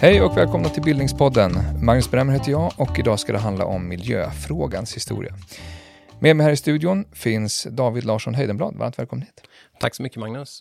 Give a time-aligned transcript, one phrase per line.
[0.00, 1.52] Hej och välkomna till Bildningspodden.
[1.82, 5.34] Magnus Bremmer heter jag och idag ska det handla om miljöfrågans historia.
[6.18, 8.76] Med mig här i studion finns David Larsson Heidenblad.
[8.76, 9.42] Varmt välkommen hit.
[9.80, 10.60] Tack så mycket Magnus.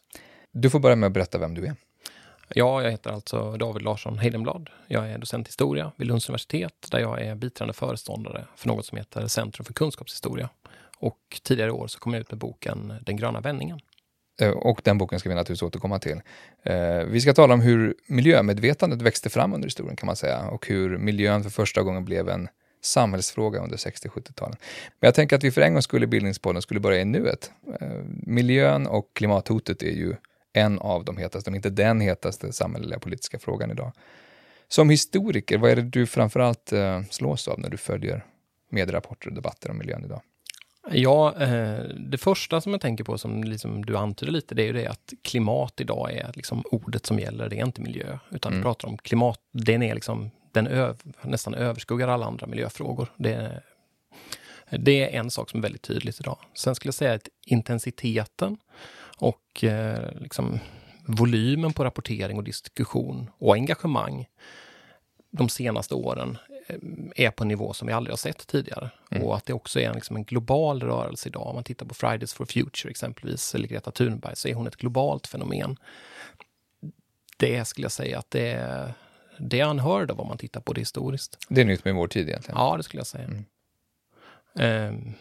[0.54, 1.76] Du får börja med att berätta vem du är.
[2.50, 4.70] Ja, jag heter alltså David Larsson Heidenblad.
[4.88, 8.86] Jag är docent i historia vid Lunds universitet där jag är biträdande föreståndare för något
[8.86, 10.50] som heter Centrum för kunskapshistoria.
[10.98, 13.80] Och tidigare i år så kom jag ut med boken Den gröna vändningen.
[14.42, 16.22] Eh, och den boken ska vi naturligtvis återkomma till.
[16.64, 20.68] Eh, vi ska tala om hur miljömedvetandet växte fram under historien kan man säga och
[20.68, 22.48] hur miljön för första gången blev en
[22.82, 24.58] samhällsfråga under 60-70-talen.
[25.00, 27.52] Men jag tänker att vi för en gång skulle i Bildningspodden skulle börja i nuet.
[27.82, 30.16] Eh, miljön och klimathotet är ju
[30.58, 33.92] en av de hetaste, om inte den hetaste samhälleliga politiska frågan idag.
[34.68, 36.74] Som historiker, vad är det du framförallt
[37.10, 38.26] slås av när du följer
[38.70, 40.22] medierapporter och debatter om miljön idag?
[40.92, 44.66] Ja, eh, det första som jag tänker på som liksom du antyder lite, det är
[44.66, 48.18] ju det att klimat idag är liksom ordet som gäller, det är inte miljö.
[48.32, 48.62] Utan mm.
[48.62, 53.08] vi pratar om klimat, den är liksom, den öv, nästan överskuggar alla andra miljöfrågor.
[53.18, 53.64] Det,
[54.70, 56.38] det är en sak som är väldigt tydligt idag.
[56.54, 58.58] Sen skulle jag säga att intensiteten
[59.18, 60.60] och eh, liksom
[61.08, 64.26] volymen på rapportering och diskussion och engagemang
[65.32, 66.38] de senaste åren
[66.68, 66.76] Eh,
[67.16, 68.90] är på en nivå som vi aldrig har sett tidigare.
[69.12, 69.24] Mm.
[69.24, 71.48] Och att det också är liksom en global rörelse idag.
[71.48, 74.76] Om man tittar på Fridays for Future exempelvis, eller Greta Thunberg, så är hon ett
[74.76, 75.78] globalt fenomen.
[77.38, 78.94] Det skulle jag säga att det är,
[79.40, 81.38] det är unheard av om man tittar på det historiskt.
[81.50, 82.58] Det är nytt med vår tid egentligen?
[82.60, 83.24] Ja, det skulle jag säga.
[83.24, 83.46] Mm.
[84.60, 85.14] Um,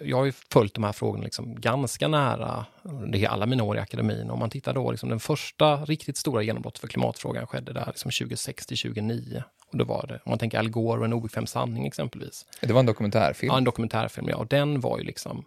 [0.00, 2.66] jag har ju följt de här frågorna liksom ganska nära,
[3.12, 4.30] är alla mina år i akademin.
[4.30, 8.10] Om man tittar då, liksom den första riktigt stora genombrottet för klimatfrågan skedde där liksom
[8.10, 9.42] 2006 till 2009.
[9.72, 12.46] Och då var det, om man tänker Al Gore och en obekväm sanning exempelvis.
[12.60, 13.50] Det var en dokumentärfilm?
[13.52, 14.36] Ja, en dokumentärfilm, ja.
[14.36, 15.44] Och den var ju liksom,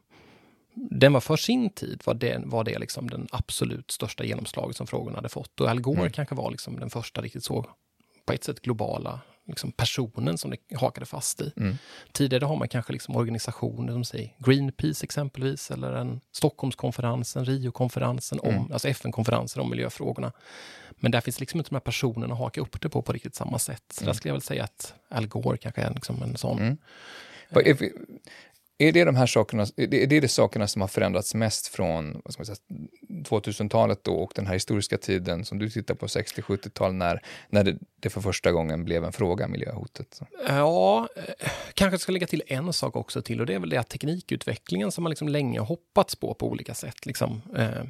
[0.73, 4.87] den var för sin tid, var det, var det liksom den absolut största genomslaget som
[4.87, 5.61] frågorna hade fått.
[5.61, 6.11] Och Al Gore mm.
[6.11, 7.65] kanske var liksom den första riktigt så,
[8.25, 11.53] på ett sätt globala liksom personen som det hakade fast i.
[11.57, 11.77] Mm.
[12.11, 18.71] Tidigare har man kanske liksom organisationer som säger Greenpeace exempelvis, eller en Stockholmskonferensen, Riokonferensen, mm.
[18.71, 20.31] alltså FN-konferenser om miljöfrågorna.
[20.99, 23.35] Men där finns liksom inte de här personerna att haka upp det på på riktigt
[23.35, 23.83] samma sätt.
[23.91, 24.07] Så mm.
[24.07, 26.59] där skulle jag väl säga att Al Gore kanske är liksom en sån.
[26.59, 26.77] Mm.
[28.81, 32.21] Är det de här sakerna, är det, de sakerna som har förändrats mest från
[33.09, 37.77] 2000-talet då och den här historiska tiden som du tittar på, 60-70-tal, när, när det,
[37.99, 40.19] det, för första gången blev en fråga, miljöhotet?
[40.47, 43.77] Ja, eh, kanske ska lägga till en sak också till och det är väl det
[43.77, 47.05] att teknikutvecklingen som man liksom länge hoppats på på olika sätt.
[47.05, 47.83] Liksom, eh,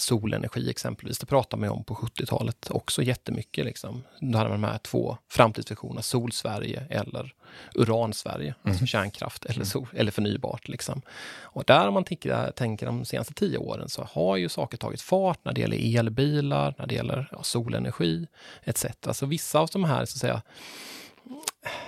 [0.00, 3.64] solenergi exempelvis, det pratar man om på 70-talet också jättemycket.
[3.64, 4.02] Liksom.
[4.20, 7.34] Då hade man de här två framtidsvisionerna, Solsverige eller
[7.74, 8.72] Uransverige, mm.
[8.72, 9.66] alltså kärnkraft eller, mm.
[9.66, 10.68] sol, eller förnybart.
[10.68, 11.02] Liksom.
[11.40, 15.02] Och där om man tänker, tänker de senaste tio åren så har ju saker tagit
[15.02, 18.26] fart när det gäller elbilar, när det gäller ja, solenergi
[18.64, 18.86] etc.
[19.12, 20.42] Så vissa av de här så att säga,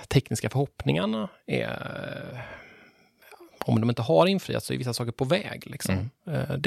[0.07, 2.61] tekniska förhoppningarna är
[3.65, 5.63] om de inte har infriats så är vissa saker på väg.
[5.67, 6.09] Liksom.
[6.27, 6.41] Mm.
[6.51, 6.57] Eh,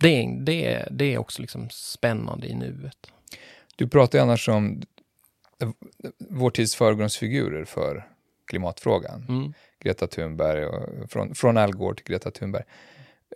[0.00, 3.12] det, det, det, det är också liksom spännande i nuet.
[3.76, 4.82] Du pratar ju annars om
[6.18, 8.08] vår tids förgrundsfigurer för
[8.46, 9.26] klimatfrågan.
[9.28, 9.52] Mm.
[9.80, 12.64] Greta Thunberg, och, från, från Al Gore till Greta Thunberg.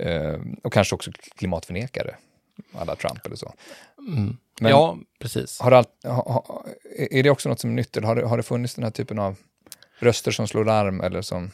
[0.01, 2.17] Eh, och kanske också klimatförnekare,
[2.73, 3.55] alla Trump eller så.
[3.99, 4.37] Mm.
[4.61, 5.61] Men ja, precis.
[5.61, 6.67] Har allt, ha, ha,
[7.11, 9.19] är det också något som är nytt, eller har har det funnits den här typen
[9.19, 9.37] av
[9.99, 11.51] röster som slår larm eller som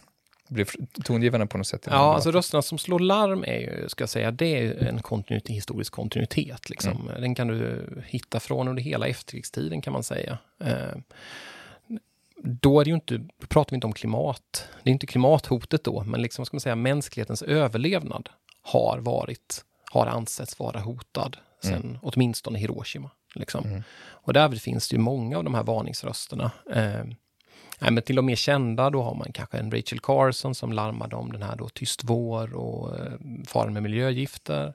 [0.50, 0.66] blir
[1.04, 1.86] tongivande på något sätt.
[1.90, 5.56] Ja, alltså rösterna som slår larm är ju, ska jag säga, det är en kontinuitet,
[5.56, 6.70] historisk kontinuitet.
[6.70, 7.08] Liksom.
[7.08, 7.20] Mm.
[7.20, 10.38] Den kan du hitta från under hela efterkrigstiden kan man säga.
[10.64, 10.98] Eh,
[12.42, 16.04] då är det ju inte, pratar vi inte om klimat, det är inte klimathotet då,
[16.04, 18.28] men liksom ska man säga mänsklighetens överlevnad
[18.62, 21.98] har varit, har ansetts vara hotad sen mm.
[22.02, 23.10] åtminstone Hiroshima.
[23.34, 23.64] Liksom.
[23.64, 23.82] Mm.
[24.00, 26.50] Och där finns det ju många av de här varningsrösterna.
[26.72, 27.04] Eh,
[27.80, 31.16] Nej, men till de mer kända, då har man kanske en Rachel Carson som larmade
[31.16, 33.12] om den här då Tyst vår och eh,
[33.46, 34.74] faran med miljögifter.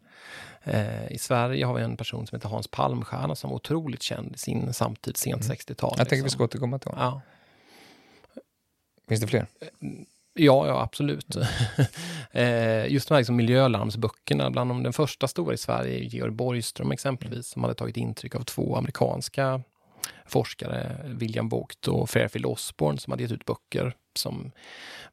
[0.63, 4.35] Eh, I Sverige har vi en person som heter Hans Palmstierna som var otroligt känd
[4.35, 5.55] i sin samtid, sent mm.
[5.55, 5.95] 60-tal.
[5.97, 6.25] Jag tänker liksom.
[6.25, 7.05] vi ska återkomma till honom.
[7.05, 7.21] Ja.
[9.07, 9.47] Finns det fler?
[10.33, 11.35] Ja, ja absolut.
[12.31, 16.31] eh, just de här liksom miljölarmsböckerna, bland de, den första stora i Sverige är Georg
[16.31, 19.61] Borgström exempelvis, som hade tagit intryck av två amerikanska
[20.25, 24.51] forskare, William Vogt och Fairfield Osborne, som hade gett ut böcker som,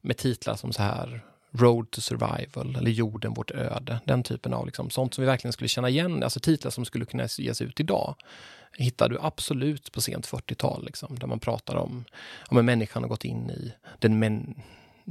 [0.01, 1.25] med titlar som så här
[1.55, 4.01] Road to survival eller Jorden, vårt öde.
[4.05, 7.05] Den typen av liksom, sånt som vi verkligen skulle känna igen, alltså titlar som skulle
[7.05, 8.15] kunna ges ut idag
[8.77, 12.05] hittar du absolut på sent 40-tal, liksom, där man pratar om,
[12.49, 14.19] om en människan har gått in i den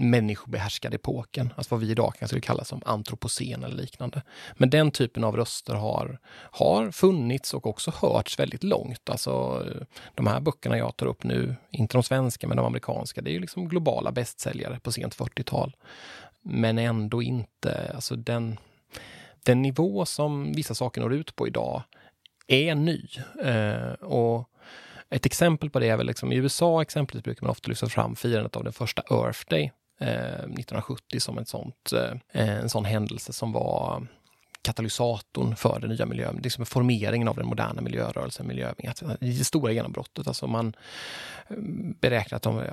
[0.09, 4.21] människobehärskade epoken, alltså vad vi idag kan skulle kalla som antropocen eller liknande.
[4.57, 6.19] Men den typen av röster har,
[6.51, 9.09] har funnits och också hörts väldigt långt.
[9.09, 9.65] Alltså
[10.15, 13.33] de här böckerna jag tar upp nu, inte de svenska men de amerikanska, det är
[13.33, 15.75] ju liksom globala bästsäljare på sent 40-tal.
[16.41, 18.57] Men ändå inte, alltså den,
[19.43, 21.83] den nivå som vissa saker når ut på idag
[22.47, 23.07] är ny.
[23.43, 24.49] Eh, och
[25.09, 28.15] ett exempel på det är väl liksom, i USA exempelvis brukar man ofta lyfta fram
[28.15, 29.71] firandet av den första Earth Day
[30.01, 34.07] Eh, 1970 som ett sånt, eh, en sån händelse som var
[34.61, 40.27] katalysatorn för den nya miljön, liksom formeringen av den moderna miljörörelsen, miljövingat, det stora genombrottet.
[40.27, 40.73] Alltså man
[41.47, 41.55] eh,
[42.01, 42.63] beräknar att de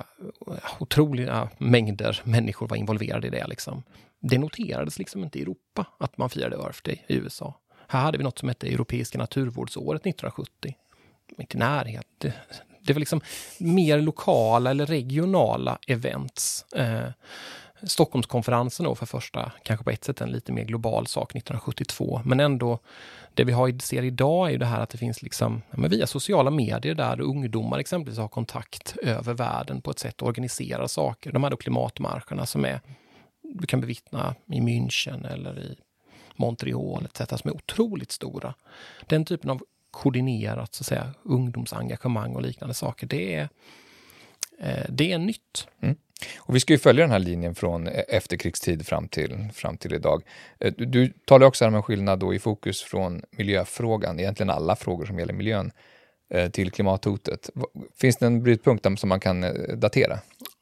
[0.78, 3.46] otroliga mängder människor var involverade i det.
[3.46, 3.82] Liksom.
[4.20, 7.54] Det noterades liksom inte i Europa att man firade Earth Day i USA.
[7.88, 10.74] Här hade vi något som hette Europeiska naturvårdsåret 1970.
[11.38, 12.06] Inte i närhet.
[12.18, 12.32] Det
[12.88, 13.20] det var liksom
[13.58, 16.64] mer lokala eller regionala events.
[16.72, 17.10] Eh,
[17.82, 22.20] Stockholmskonferensen då för första, kanske på ett sätt en lite mer global sak 1972.
[22.24, 22.78] Men ändå,
[23.34, 26.06] det vi har, ser idag är ju det här att det finns liksom, men via
[26.06, 31.32] sociala medier där ungdomar exempelvis har kontakt över världen på ett sätt och organiserar saker.
[31.32, 32.80] De här då klimatmarscherna som är,
[33.42, 35.76] du kan bevittna i München eller i
[36.36, 37.40] Montreal etc.
[37.40, 38.54] som är otroligt stora.
[39.06, 43.06] Den typen av koordinerat så att säga, ungdomsengagemang och liknande saker.
[43.06, 43.48] Det är,
[44.60, 45.68] eh, det är nytt.
[45.82, 45.96] Mm.
[46.38, 49.94] Och vi ska ju följa den här linjen från e-, efterkrigstid fram till, fram till
[49.94, 50.22] idag.
[50.60, 54.76] Eh, du, du talar också om en skillnad då i fokus från miljöfrågan, egentligen alla
[54.76, 55.70] frågor som gäller miljön,
[56.34, 57.50] eh, till klimathotet.
[57.96, 59.46] Finns det en brytpunkt som man kan
[59.80, 60.18] datera?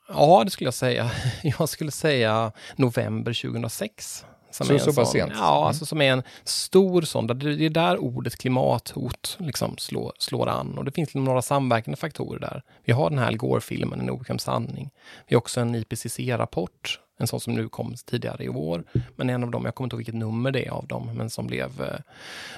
[0.08, 1.10] Ja, det skulle jag säga.
[1.42, 4.24] Jag skulle säga november 2006.
[4.56, 5.32] Som så är så pass sent?
[5.36, 5.66] Ja, mm.
[5.66, 10.78] alltså som är en stor sån, det är där ordet klimathot liksom slår, slår an.
[10.78, 12.62] Och det finns några samverkande faktorer där.
[12.84, 14.90] Vi har den här Al Gore-filmen, En obekväm sanning.
[15.26, 18.84] Vi har också en IPCC-rapport, en sån som nu kom tidigare i år.
[19.16, 21.30] Men en av dem, jag kommer inte ihåg vilket nummer det är av dem, men
[21.30, 22.00] som blev, eh,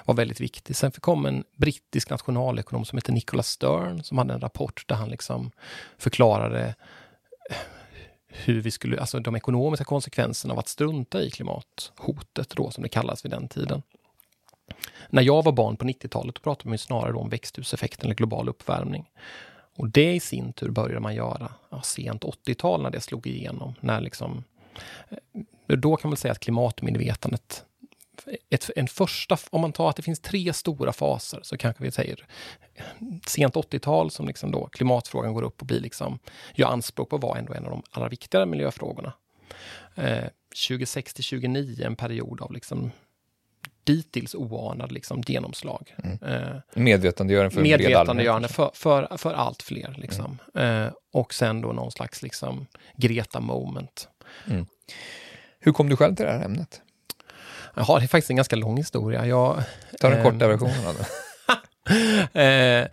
[0.05, 0.77] var väldigt viktig.
[0.77, 5.09] Sen kom en brittisk nationalekonom som heter Nicholas Stern, som hade en rapport där han
[5.09, 5.50] liksom
[5.99, 6.75] förklarade
[8.44, 12.88] hur vi skulle, alltså de ekonomiska konsekvenserna av att strunta i klimathotet då, som det
[12.88, 13.82] kallas vid den tiden.
[15.11, 19.11] När jag var barn på 90-talet pratade man snarare om växthuseffekten eller global uppvärmning.
[19.76, 23.75] Och det i sin tur började man göra ja, sent 80-tal när det slog igenom.
[23.81, 24.44] När liksom,
[25.69, 27.64] eh, då kan man säga att klimatmedvetandet
[28.51, 31.91] ett, en första, om man tar att det finns tre stora faser, så kanske vi
[31.91, 32.27] säger
[33.27, 36.19] sent 80-tal som liksom då klimatfrågan går upp och blir liksom,
[36.55, 39.13] gör anspråk på att vara ändå en av de allra viktigare miljöfrågorna.
[39.95, 40.25] Eh,
[40.69, 42.91] 2006 till 2009 en period av liksom
[43.85, 45.95] dittills oanad liksom genomslag.
[46.05, 46.19] Mm.
[46.23, 49.95] Eh, medvetandegörande för Medvetandegörande för, för, för allt fler.
[49.99, 50.39] Liksom.
[50.55, 50.87] Mm.
[50.87, 52.67] Eh, och sen då någon slags liksom
[52.97, 54.09] Greta-moment.
[54.47, 54.67] Mm.
[55.59, 56.83] Hur kom du själv till det här ämnet?
[57.79, 59.27] Jaha, det är faktiskt en ganska lång historia.
[59.27, 59.63] Jag,
[60.01, 60.97] Ta den eh, korta versionen av
[62.41, 62.87] eh,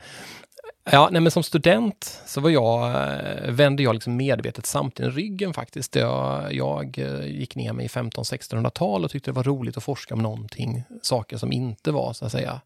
[0.92, 5.54] ja, nej, men som student så var jag, eh, vände jag liksom medvetet samtiden ryggen
[5.54, 5.96] faktiskt.
[5.96, 10.14] Jag, jag eh, gick ner mig i 1500-1600-tal och tyckte det var roligt att forska
[10.14, 12.62] om någonting, saker som inte var så att säga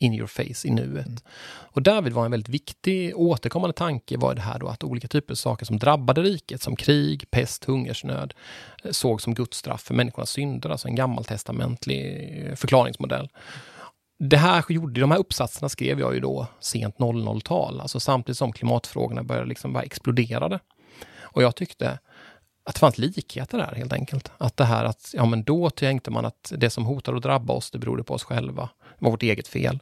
[0.00, 1.06] in your face i nuet.
[1.06, 1.18] Mm.
[1.72, 5.32] Och därvid var en väldigt viktig återkommande tanke var det här då att olika typer
[5.32, 8.34] av saker som drabbade riket, som krig, pest, hungersnöd,
[8.84, 13.28] eh, såg som Guds straff för människornas synder, alltså en gammaltestamentlig förklaringsmodell.
[14.18, 18.52] Det här gjorde, de här uppsatserna skrev jag ju då sent 00-tal, alltså samtidigt som
[18.52, 20.58] klimatfrågorna började liksom bara exploderade.
[21.20, 21.98] Och jag tyckte
[22.64, 24.32] att det fanns likheter där helt enkelt.
[24.38, 27.54] Att det här att, ja men då tänkte man att det som hotar att drabba
[27.54, 28.68] oss, det berodde på oss själva.
[29.00, 29.78] Var vårt eget fel.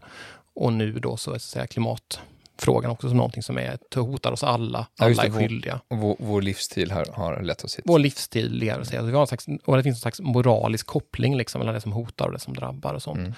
[0.55, 2.21] Och nu då så är så att säga klimat
[2.59, 4.87] frågan också som någonting som är, hotar oss alla.
[4.99, 5.81] Alla ja, är skyldiga.
[5.89, 7.85] Vår, vår, livsstil har, har lett oss hit.
[7.85, 9.01] Vår livsstil leder oss hit.
[9.01, 12.27] Vi har slags, och det finns en slags moralisk koppling liksom, mellan det som hotar
[12.27, 13.19] och det som drabbar och sånt.
[13.19, 13.33] Mm.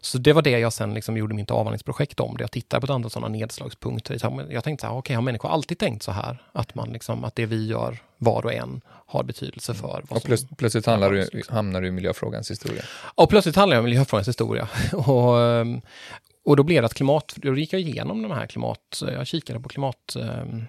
[0.00, 2.36] Så det var det jag sen liksom gjorde mitt avhandlingsprojekt om.
[2.36, 4.18] Det jag tittade på ett antal sådana nedslagspunkter.
[4.52, 6.42] Jag tänkte så här, okej, okay, har människor alltid tänkt så här?
[6.52, 9.82] Att, man liksom, att det vi gör, var och en, har betydelse mm.
[9.82, 10.04] för.
[10.08, 11.54] och plöts, plötsligt handlar du, liksom.
[11.56, 12.82] hamnar du i miljöfrågans historia.
[13.14, 14.68] Och plötsligt handlar jag om miljöfrågans historia.
[14.92, 15.80] och, ehm,
[16.48, 19.60] och då blev det att klimat, då gick jag igenom de här klimat, jag kikade
[19.60, 20.64] på klimat ehm,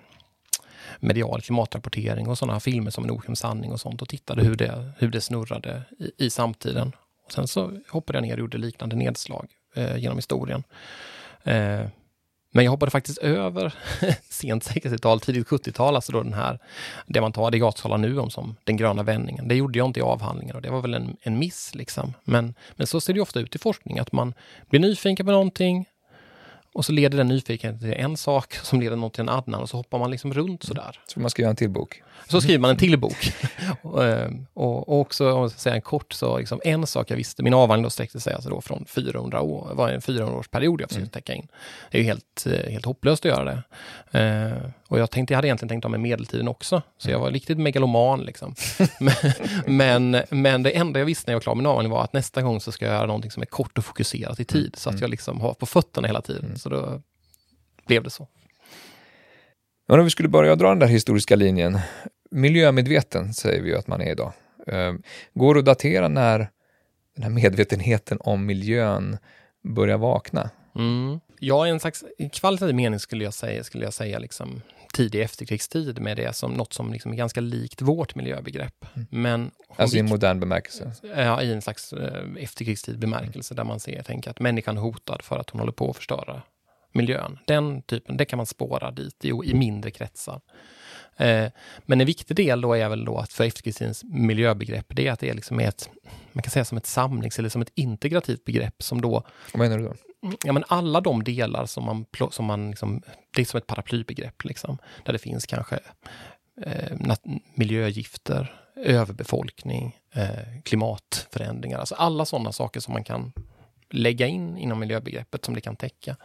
[0.99, 4.91] medial klimatrapportering och sådana filmer som En okänd sanning och sånt och tittade hur det,
[4.97, 6.91] hur det snurrade i, i samtiden.
[7.25, 10.63] Och sen så hoppade jag ner och gjorde liknande nedslag eh, genom historien.
[11.43, 11.85] Eh,
[12.51, 13.73] men jag hoppade faktiskt över
[14.29, 16.59] sent 60-tal, tidigt 70-tal, alltså då den här,
[17.07, 19.47] det man tar, det jag talar nu om som den gröna vändningen.
[19.47, 22.13] Det gjorde jag inte i avhandlingen och det var väl en, en miss liksom.
[22.23, 24.33] Men, men så ser det ofta ut i forskning, att man
[24.69, 25.85] blir nyfiken på någonting,
[26.73, 29.69] och så leder den nyfikenheten till en sak som leder något till en annan och
[29.69, 30.99] så hoppar man liksom runt sådär.
[31.07, 32.01] Så man ska göra en till bok?
[32.27, 33.33] Så skriver man en till bok.
[33.81, 37.11] och, ehm, och, och, också, om jag ska säga en kort, så liksom en sak
[37.11, 40.37] jag visste, min avhandling då sträckte sig alltså då från 400 år, var en 400
[40.37, 41.09] års period jag försökte mm.
[41.09, 41.47] täcka in.
[41.91, 43.63] Det är ju helt, eh, helt hopplöst att göra det.
[44.89, 47.57] Och jag tänkte, jag hade egentligen tänkt om med medeltiden också, så jag var riktigt
[47.57, 48.55] megaloman liksom.
[48.99, 49.11] men,
[49.67, 52.13] men, men, det enda jag visste när jag var klar med min avhandling var att
[52.13, 54.89] nästa gång så ska jag göra någonting som är kort och fokuserat i tid, så
[54.89, 55.01] att mm.
[55.01, 56.45] jag liksom har på fötterna hela tiden.
[56.45, 56.57] Mm.
[56.57, 57.01] Så då
[57.87, 58.27] blev det så.
[59.87, 61.79] Men om vi skulle börja dra den där historiska linjen,
[62.31, 64.33] miljömedveten säger vi ju att man är idag.
[64.67, 65.01] Ehm,
[65.33, 66.49] går det att datera när
[67.15, 69.17] den här medvetenheten om miljön
[69.63, 70.49] börjar vakna?
[70.75, 71.19] Mm.
[71.39, 72.03] Ja, i en slags
[72.33, 74.61] kvalitativ mening skulle jag säga, skulle jag säga liksom
[74.93, 78.85] tidig efterkrigstid med det som något som liksom är ganska likt vårt miljöbegrepp.
[78.95, 79.07] Mm.
[79.11, 80.93] Men alltså i en modern bemärkelse?
[81.15, 83.55] Ja, i en slags eh, efterkrigstid bemärkelse mm.
[83.55, 86.41] där man ser, tänker att människan är hotad för att hon håller på att förstöra
[86.91, 87.39] miljön.
[87.45, 90.41] Den typen, det kan man spåra dit i, i mindre kretsar.
[91.19, 91.51] Eh,
[91.85, 95.19] men en viktig del då är väl då att för efterkrigstidens miljöbegrepp, det är att
[95.19, 95.89] det är liksom ett,
[96.31, 99.23] man kan säga som ett samlings eller som ett integrativt begrepp som då...
[99.53, 99.93] Vad menar du då?
[100.45, 103.01] Ja, men alla de delar som man, som man liksom,
[103.35, 105.79] det är som ett paraplybegrepp, liksom, där det finns kanske
[106.65, 106.97] eh,
[107.53, 113.33] miljögifter, överbefolkning, eh, klimatförändringar, alltså alla sådana saker som man kan
[113.89, 116.15] lägga in inom miljöbegreppet som det kan täcka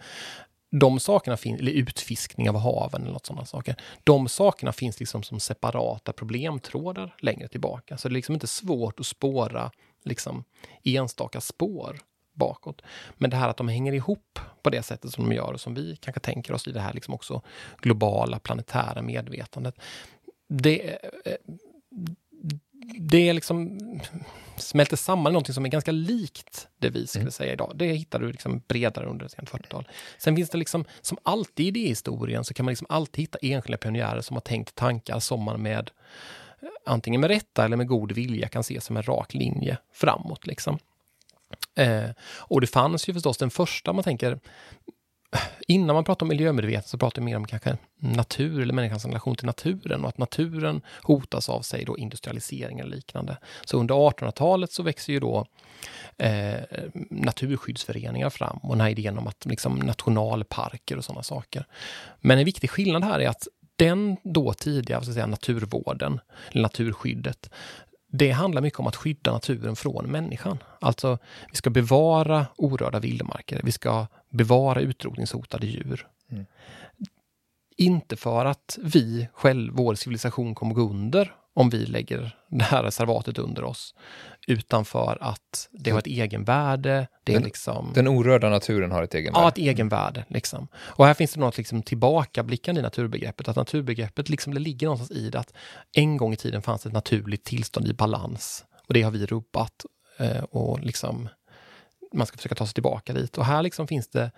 [0.81, 3.77] de sakerna finns, eller utfiskning av haven eller något sådana saker.
[4.05, 7.99] De sakerna finns liksom som separata problemtrådar längre tillbaka.
[7.99, 9.71] Så det är liksom inte svårt att spåra
[10.05, 10.45] liksom
[10.85, 11.99] enstaka spår
[12.33, 12.83] bakåt.
[13.17, 15.75] Men det här att de hänger ihop på det sättet som de gör och som
[15.75, 17.43] vi kanske tänker oss i det här liksom också
[17.81, 19.75] globala planetära medvetandet.
[20.49, 21.37] Det, eh, eh,
[22.99, 23.79] det är liksom
[24.57, 27.33] smälter samman någonting som är ganska likt det vi skulle mm.
[27.33, 27.73] säga idag.
[27.75, 29.89] Det hittar du liksom bredare under sent 40-tal.
[30.19, 33.79] Sen finns det liksom, som alltid i idéhistorien, så kan man liksom alltid hitta enskilda
[33.79, 35.91] pionjärer som har tänkt tankar som man med
[36.87, 40.47] antingen med rätta eller med god vilja kan se som en rak linje framåt.
[40.47, 40.79] Liksom.
[41.75, 44.39] Eh, och det fanns ju förstås den första, man tänker,
[45.69, 49.37] innan man pratar om miljömedvetenhet så pratar vi mer om kanske natur eller människans relation
[49.37, 53.37] till naturen och att naturen hotas av sig då industrialisering eller liknande.
[53.65, 55.47] Så under 1800-talet så växer ju då
[56.19, 56.61] eh,
[57.11, 61.67] naturskyddsföreningar fram och den här idén om att liksom nationalparker och sådana saker.
[62.21, 66.63] Men en viktig skillnad här är att den då tidiga så att säga, naturvården, eller
[66.63, 67.51] naturskyddet,
[68.19, 70.59] det handlar mycket om att skydda naturen från människan.
[70.81, 71.19] Alltså,
[71.51, 73.61] vi ska bevara orörda vildmarker.
[73.65, 76.07] Vi ska bevara utrotningshotade djur.
[76.31, 76.47] Mm.
[77.77, 82.83] Inte för att vi själv, vår civilisation kommer gå under om vi lägger det här
[82.83, 83.95] reservatet under oss.
[84.47, 87.09] Utan för att det har ett egenvärde.
[87.25, 89.45] Det den, liksom, den orörda naturen har ett egenvärde?
[89.45, 90.25] Ja, ett egenvärde.
[90.29, 90.69] Liksom.
[90.75, 93.49] Och här finns det något liksom tillbakablickande i naturbegreppet.
[93.49, 95.53] Att naturbegreppet liksom, det ligger någonstans i det att
[95.93, 98.65] en gång i tiden fanns ett naturligt tillstånd i balans.
[98.89, 99.85] Och det har vi rubbat.
[100.19, 101.29] Eh, och liksom,
[102.15, 103.39] man ska försöka ta sig tillbaka dit.
[103.39, 104.31] Och här liksom finns det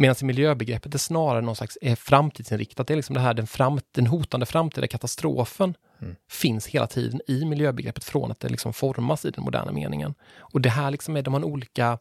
[0.00, 2.86] Medan i miljöbegreppet är snarare någon slags är framtidsinriktat.
[2.86, 6.16] Det är liksom det här, den, fram, den hotande framtida katastrofen mm.
[6.30, 10.14] finns hela tiden i miljöbegreppet från att det liksom formas i den moderna meningen.
[10.38, 11.98] Och det här liksom är, de har olika,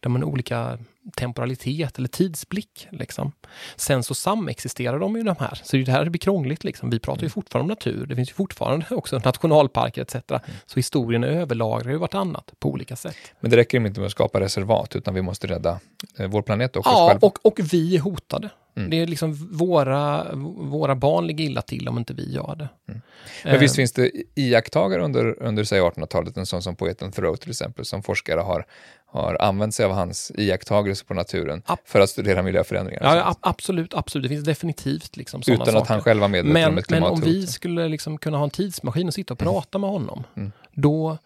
[0.00, 0.78] de har olika
[1.16, 2.88] temporalitet eller tidsblick.
[2.90, 3.32] Liksom.
[3.76, 6.64] Sen så samexisterar de ju de här, så det här blir krångligt.
[6.64, 6.90] Liksom.
[6.90, 7.30] Vi pratar ju mm.
[7.30, 10.14] fortfarande om natur, det finns ju fortfarande också nationalparker etc.
[10.14, 10.40] Mm.
[10.66, 13.16] Så historien överlagrar ju vartannat på olika sätt.
[13.40, 15.80] Men det räcker inte med att skapa reservat, utan vi måste rädda
[16.18, 17.26] eh, vår planet och ja, själva.
[17.26, 18.50] Och, och vi är hotade.
[18.78, 18.90] Mm.
[18.90, 22.68] Det är liksom våra, våra barn ligger illa till om inte vi gör det.
[22.88, 23.00] Mm.
[23.44, 23.76] Men visst eh.
[23.76, 28.40] finns det iakttagare under, under 1800-talet, en sån som poeten Thoreau till exempel, som forskare
[28.40, 28.66] har,
[29.10, 33.16] har använt sig av hans iakttagelser på naturen Ab för att studera miljöförändringar.
[33.16, 34.22] Ja, absolut, absolut.
[34.22, 35.78] Det finns definitivt liksom Utan saker.
[35.78, 38.44] att han själv var medveten men, om ett Men om vi skulle liksom kunna ha
[38.44, 39.54] en tidsmaskin och sitta och mm.
[39.54, 40.52] prata med honom, mm.
[40.72, 41.18] då,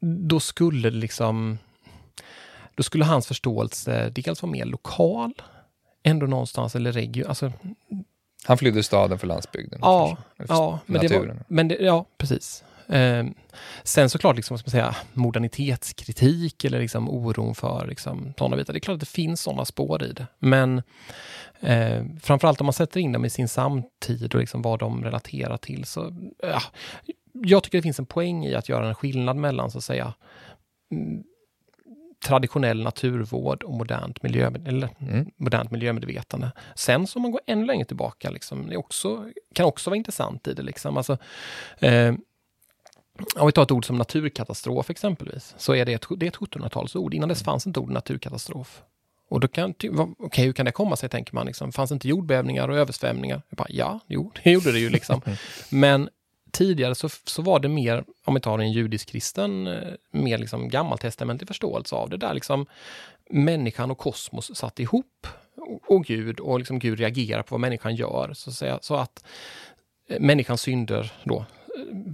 [0.00, 1.58] då skulle liksom
[2.74, 5.32] då skulle hans förståelse dels vara mer lokal,
[6.02, 7.52] ändå någonstans, eller region, alltså
[8.44, 9.78] han flydde staden för landsbygden.
[9.82, 10.16] Ja,
[10.48, 12.64] ja, men det var, men det, ja precis.
[12.90, 13.24] Eh,
[13.82, 18.72] sen såklart, liksom, vad ska man säga, modernitetskritik eller liksom oron för liksom, sådana bitar.
[18.72, 20.26] Det är klart att det finns sådana spår i det.
[20.38, 20.82] Men
[21.60, 25.56] eh, framförallt om man sätter in dem i sin samtid och liksom vad de relaterar
[25.56, 25.84] till.
[25.84, 26.62] Så, ja,
[27.32, 30.14] jag tycker det finns en poäng i att göra en skillnad mellan, så att säga,
[32.24, 35.30] traditionell naturvård och modernt, miljö, eller, mm.
[35.36, 36.52] modernt miljömedvetande.
[36.74, 40.54] Sen som man går ännu längre tillbaka, liksom, det också, kan också vara intressant i
[40.54, 40.62] det.
[40.62, 40.96] Liksom.
[40.96, 41.18] Alltså,
[41.78, 42.14] eh,
[43.36, 47.14] om vi tar ett ord som naturkatastrof exempelvis, så är det ett, det ett 1700-talsord.
[47.14, 48.82] Innan dess fanns inte ordet naturkatastrof.
[49.30, 51.46] Och då kan, okej, okay, hur kan det komma sig, tänker man.
[51.46, 53.42] Liksom, fanns inte jordbävningar och översvämningar?
[53.50, 55.20] Bara, ja, jo, det gjorde det ju liksom.
[55.70, 56.08] Men
[56.52, 61.48] tidigare så, så var det mer, om vi tar en judisk-kristen, eh, mer liksom gammaltestamentlig
[61.48, 62.66] förståelse av det där liksom
[63.30, 67.94] människan och kosmos satt ihop och, och Gud och liksom Gud reagerar på vad människan
[67.94, 68.32] gör.
[68.34, 69.24] Så att, säga, så att
[70.08, 71.44] eh, människans synder då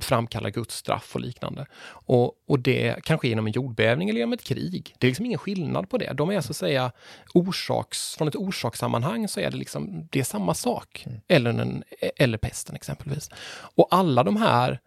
[0.00, 1.66] framkallar Guds straff och liknande.
[1.88, 4.94] Och, och det kan ske genom en jordbävning eller genom ett krig.
[4.98, 6.12] Det är liksom ingen skillnad på det.
[6.12, 6.92] De är så att säga
[7.34, 11.04] orsaks, från ett orsakssammanhang så är det liksom, det är samma sak.
[11.06, 11.20] Mm.
[11.28, 11.84] Eller, en,
[12.16, 13.30] eller pesten exempelvis.
[13.74, 14.80] Och alla de här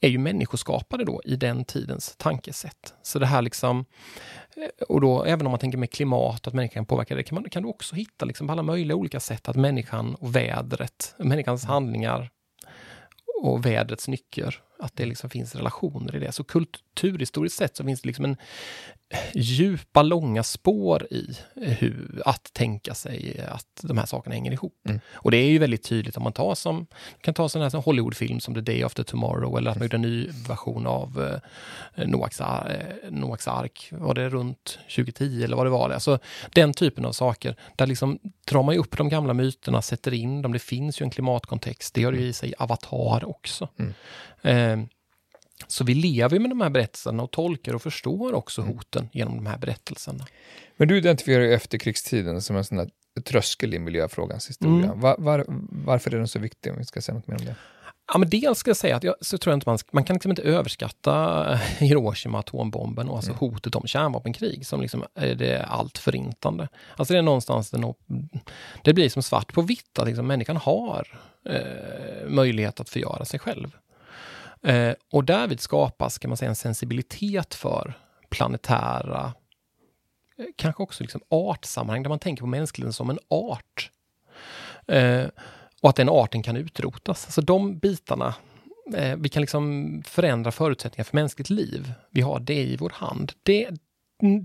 [0.00, 2.94] är ju människoskapade då i den tidens tankesätt.
[3.02, 3.84] Så det här liksom,
[4.56, 7.34] eh, och då även om man tänker med klimat, att människan kan påverka det, kan,
[7.34, 11.64] man, kan du också hitta liksom alla möjliga olika sätt att människan och vädret, människans
[11.64, 12.30] handlingar
[13.42, 16.32] och vädrets nycker, att det liksom finns relationer i det.
[16.32, 18.36] Så kulturhistoriskt sett så finns det liksom en
[19.34, 24.80] djupa, långa spår i hur, att tänka sig att de här sakerna hänger ihop.
[24.88, 25.00] Mm.
[25.12, 26.86] Och det är ju väldigt tydligt om man tar som,
[27.20, 30.02] kan ta sån här Hollywoodfilm som The Day After Tomorrow eller att man gjorde en
[30.02, 31.40] ny version av
[31.96, 32.76] eh, Noaks, eh,
[33.10, 35.88] Noaks ark, var det runt 2010 eller vad det var?
[35.88, 35.94] Det?
[35.94, 36.18] Alltså
[36.52, 38.18] den typen av saker, där liksom
[38.50, 42.00] drar man upp de gamla myterna, sätter in dem, det finns ju en klimatkontext, det
[42.00, 43.68] gör ju i sig Avatar också.
[43.78, 43.94] Mm.
[44.44, 44.78] Eh,
[45.66, 48.74] så vi lever med de här berättelserna och tolkar och förstår också mm.
[48.74, 50.26] hoten genom de här berättelserna.
[50.76, 52.90] Men du identifierar ju efterkrigstiden som en sån där
[53.24, 54.84] tröskel i miljöfrågans historia.
[54.84, 55.00] Mm.
[55.00, 57.54] Var, var, varför är den så viktig, om vi ska säga något mer om det?
[58.12, 60.14] Ja, men dels ska jag säga att jag så tror jag inte man, man kan
[60.14, 63.38] liksom inte överskatta Hiroshima atombomben och alltså mm.
[63.38, 66.68] hotet om kärnvapenkrig som liksom är det allt förintande.
[66.96, 67.94] Alltså det är någonstans den,
[68.82, 73.40] det blir som svart på vitt att liksom människan har eh, möjlighet att förgöra sig
[73.40, 73.76] själv.
[74.64, 77.94] Eh, och därvid skapas, kan man säga, en sensibilitet för
[78.28, 79.34] planetära,
[80.38, 83.90] eh, kanske också liksom artsammanhang, där man tänker på mänskligheten som en art.
[84.86, 85.26] Eh,
[85.82, 87.24] och att den arten kan utrotas.
[87.24, 88.34] Alltså de bitarna,
[88.94, 91.92] eh, vi kan liksom förändra förutsättningar för mänskligt liv.
[92.10, 93.32] Vi har det i vår hand.
[93.42, 93.70] Det,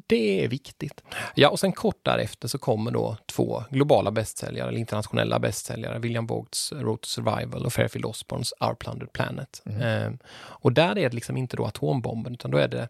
[0.08, 1.01] det är viktigt.
[1.36, 6.27] Ja, och sen kort därefter så kommer då två globala bästsäljare, eller internationella bästsäljare, William
[6.27, 9.62] Vogts Road to Survival och Fairfield Osborns Our Plundered Planet.
[9.65, 9.82] Mm.
[9.82, 12.88] Eh, och där är det liksom inte då atombomben, utan då är det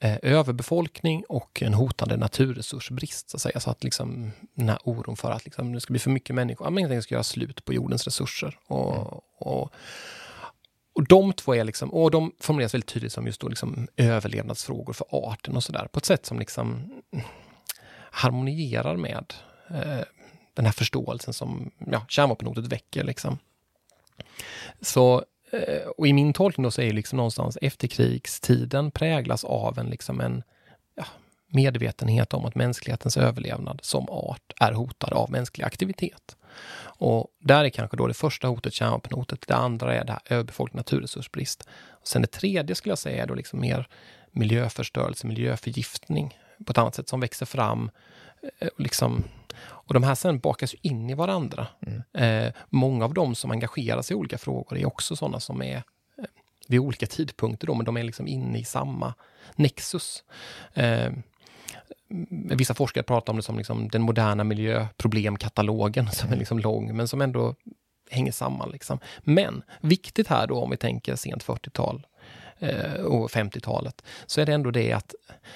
[0.00, 3.60] eh, överbefolkning och en hotande naturresursbrist, så att säga.
[3.60, 6.66] Så att liksom den här oron för att liksom, det ska bli för mycket människor,
[6.66, 8.58] att man ska göra slut på jordens resurser.
[8.66, 9.06] Och, mm.
[9.38, 9.72] och
[10.96, 14.92] och de två är liksom, och de formuleras väldigt tydligt som just då liksom överlevnadsfrågor
[14.92, 16.92] för arten och sådär, på ett sätt som liksom
[18.10, 19.34] harmonierar med
[19.70, 20.04] eh,
[20.54, 23.04] den här förståelsen som ja, kärnvapenhotet väcker.
[23.04, 23.38] Liksom.
[24.80, 29.86] Så, eh, och i min tolkning då så är liksom någonstans efterkrigstiden präglas av en,
[29.86, 30.42] liksom en
[30.94, 31.04] ja,
[31.46, 36.36] medvetenhet om att mänsklighetens överlevnad som art är hotad av mänsklig aktivitet.
[36.98, 40.76] Och där är kanske då det första hotet kärnvapenhotet, det andra är det här överbefolkning,
[40.78, 41.68] naturresursbrist.
[41.90, 43.88] Och sen det tredje skulle jag säga är då liksom mer
[44.32, 47.90] miljöförstörelse, miljöförgiftning på ett annat sätt som växer fram.
[48.58, 49.24] Eh, liksom,
[49.58, 51.66] och de här sen bakas in i varandra.
[51.86, 52.46] Mm.
[52.46, 55.76] Eh, många av dem som engagerar sig i olika frågor är också sådana som är
[55.76, 56.24] eh,
[56.68, 59.14] vid olika tidpunkter då, men de är liksom inne i samma
[59.56, 60.24] nexus.
[60.74, 61.12] Eh,
[62.10, 62.56] Mm.
[62.56, 67.08] vissa forskare pratar om det som liksom den moderna miljöproblemkatalogen som är liksom lång, men
[67.08, 67.54] som ändå
[68.10, 68.70] hänger samman.
[68.70, 68.98] Liksom.
[69.20, 72.06] Men viktigt här då, om vi tänker sent 40-tal
[72.58, 75.14] eh, och 50-talet, så är det ändå det att,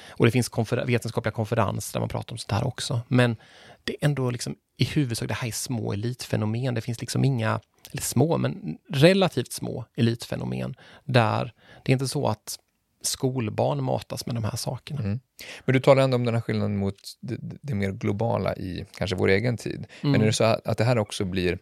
[0.08, 3.36] och det finns konfer vetenskapliga konferenser där man pratar om sånt här också, men
[3.84, 6.74] det är ändå liksom i huvudsak, det här är små elitfenomen.
[6.74, 12.26] Det finns liksom inga, eller små, men relativt små elitfenomen där det är inte så
[12.28, 12.58] att
[13.00, 15.00] skolbarn matas med de här sakerna.
[15.00, 15.20] Mm.
[15.64, 19.16] Men du talar ändå om den här skillnaden mot det, det mer globala i kanske
[19.16, 19.86] vår egen tid.
[20.00, 20.12] Mm.
[20.12, 21.58] Men är det så att det här också blir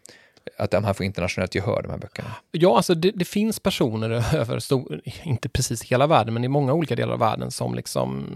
[0.58, 2.34] att de här får internationellt gehör, de här böckerna?
[2.50, 6.72] Ja, alltså det, det finns personer över, stor, inte precis hela världen, men i många
[6.72, 8.26] olika delar av världen som liksom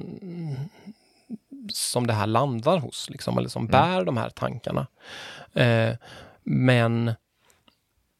[1.73, 3.71] som det här landar hos, liksom, eller som mm.
[3.71, 4.87] bär de här tankarna.
[5.55, 5.95] Eh,
[6.45, 7.13] men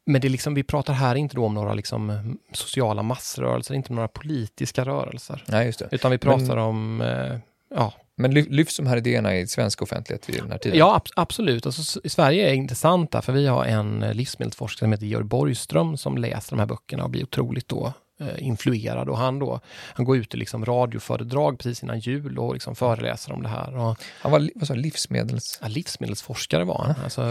[0.05, 4.07] men det är liksom, vi pratar här inte om några liksom sociala massrörelser, inte några
[4.07, 5.43] politiska rörelser.
[5.47, 5.87] Nej, just det.
[5.91, 7.37] Utan vi pratar men, om, eh,
[7.75, 7.93] ja.
[8.15, 10.79] Men lyfts de här idéerna i svensk offentlighet vid den här tiden?
[10.79, 11.65] Ja, ab absolut.
[11.65, 15.25] Alltså, I Sverige är det intressant där, för vi har en livsmedelsforskare som heter Georg
[15.25, 17.93] Borgström som läser de här böckerna och blir otroligt då eh,
[18.37, 19.59] influerad och han då,
[19.93, 23.77] han går ut i liksom radioföredrag precis innan jul och liksom föreläser om det här.
[23.77, 25.59] Och, han var vad sa, livsmedels...
[25.61, 27.03] Ja, livsmedelsforskare var han.
[27.03, 27.21] Alltså,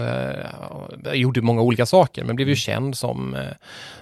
[1.05, 2.57] eh, gjorde många olika saker men blev ju mm.
[2.57, 3.47] känd som, eh,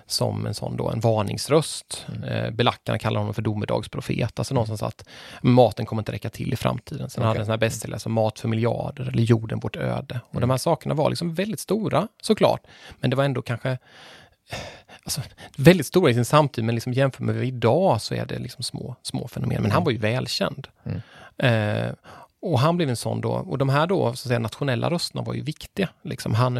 [0.06, 2.06] som en sån då, en varningsröst.
[2.08, 2.22] Mm.
[2.22, 5.08] Eh, belackarna kallar honom för domedagsprofet, alltså någonstans att
[5.42, 7.10] maten kommer inte räcka till i framtiden.
[7.10, 7.28] Sen okay.
[7.28, 10.20] hade han en sån här bästsäljare som Mat för miljarder eller Jorden vårt öde.
[10.24, 10.40] Och mm.
[10.40, 12.66] de här sakerna var liksom väldigt stora såklart,
[13.00, 13.78] men det var ändå kanske
[15.04, 15.20] alltså,
[15.56, 18.96] väldigt stora i sin samtid, men liksom jämfört med idag så är det liksom små,
[19.02, 19.56] små fenomen.
[19.56, 19.74] Men mm.
[19.74, 20.68] han var ju välkänd.
[20.84, 21.00] Mm.
[21.38, 21.94] Eh,
[22.42, 25.22] och han blev en sån då, och de här då, så att säga, nationella rösterna
[25.22, 25.88] var ju viktiga.
[26.02, 26.56] Liksom han,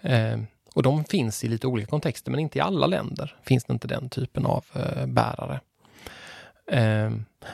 [0.00, 0.38] eh,
[0.74, 3.88] och de finns i lite olika kontexter, men inte i alla länder finns det inte
[3.88, 5.60] den typen av eh, bärare.
[6.70, 7.10] Eh,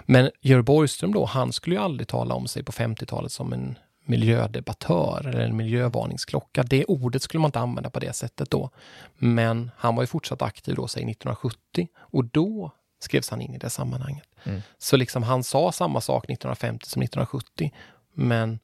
[0.07, 3.79] men Georg Borgström då, han skulle ju aldrig tala om sig på 50-talet som en
[4.05, 6.63] miljödebattör eller en miljövarningsklocka.
[6.63, 8.71] Det ordet skulle man inte använda på det sättet då.
[9.19, 13.59] Men han var ju fortsatt aktiv då, säg 1970 och då skrevs han in i
[13.59, 14.29] det sammanhanget.
[14.45, 14.63] Mm.
[14.79, 17.73] Så liksom han sa samma sak 1950 som 1970,
[18.15, 18.59] men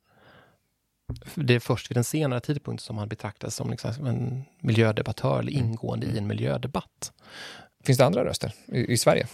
[1.34, 5.52] det är först vid en senare tidpunkt som han betraktas som liksom en miljödebattör eller
[5.52, 5.64] mm.
[5.64, 6.16] ingående mm.
[6.16, 7.12] i en miljödebatt.
[7.84, 9.26] Finns det andra röster i, i Sverige?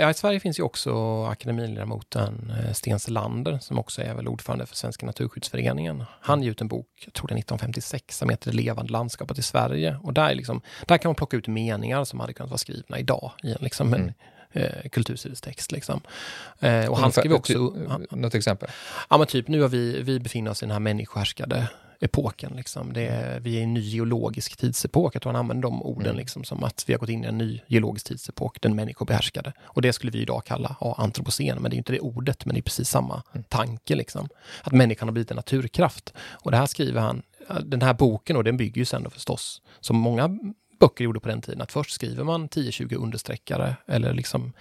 [0.00, 4.66] Ja, i Sverige finns ju också akademiledamoten eh, Sten Selander som också är väl ordförande
[4.66, 6.04] för Svenska Naturskyddsföreningen.
[6.20, 9.42] Han ger ut en bok, jag tror det är 1956, som heter levande landskapet i
[9.42, 9.98] Sverige.
[10.02, 13.32] Och där, liksom, där kan man plocka ut meningar som hade kunnat vara skrivna idag
[13.42, 14.14] i en, liksom, en mm.
[14.52, 15.72] eh, kultursidestext.
[15.72, 16.00] Liksom.
[16.60, 17.58] Eh, och han skriver också...
[18.10, 18.68] Något exempel?
[19.10, 21.68] Ja, men typ nu har vi, vi befinner oss i den här människohärskade
[22.00, 22.52] epoken.
[22.56, 22.90] Liksom.
[22.96, 25.14] Är, vi är i en ny geologisk tidsepok.
[25.14, 26.16] Jag tror han använder de orden mm.
[26.16, 29.52] liksom, som att vi har gått in i en ny geologisk tidsepok, den människobehärskade.
[29.60, 32.54] Och det skulle vi idag kalla ja, antropocen, men det är inte det ordet, men
[32.54, 33.44] det är precis samma mm.
[33.48, 33.94] tanke.
[33.94, 34.28] Liksom.
[34.62, 36.12] Att människan har blivit en naturkraft.
[36.18, 37.22] Och det här skriver han,
[37.64, 40.38] den här boken, och den bygger ju sen då förstås, som många
[40.80, 44.52] böcker gjorde på den tiden, att först skriver man 10-20 understreckare eller liksom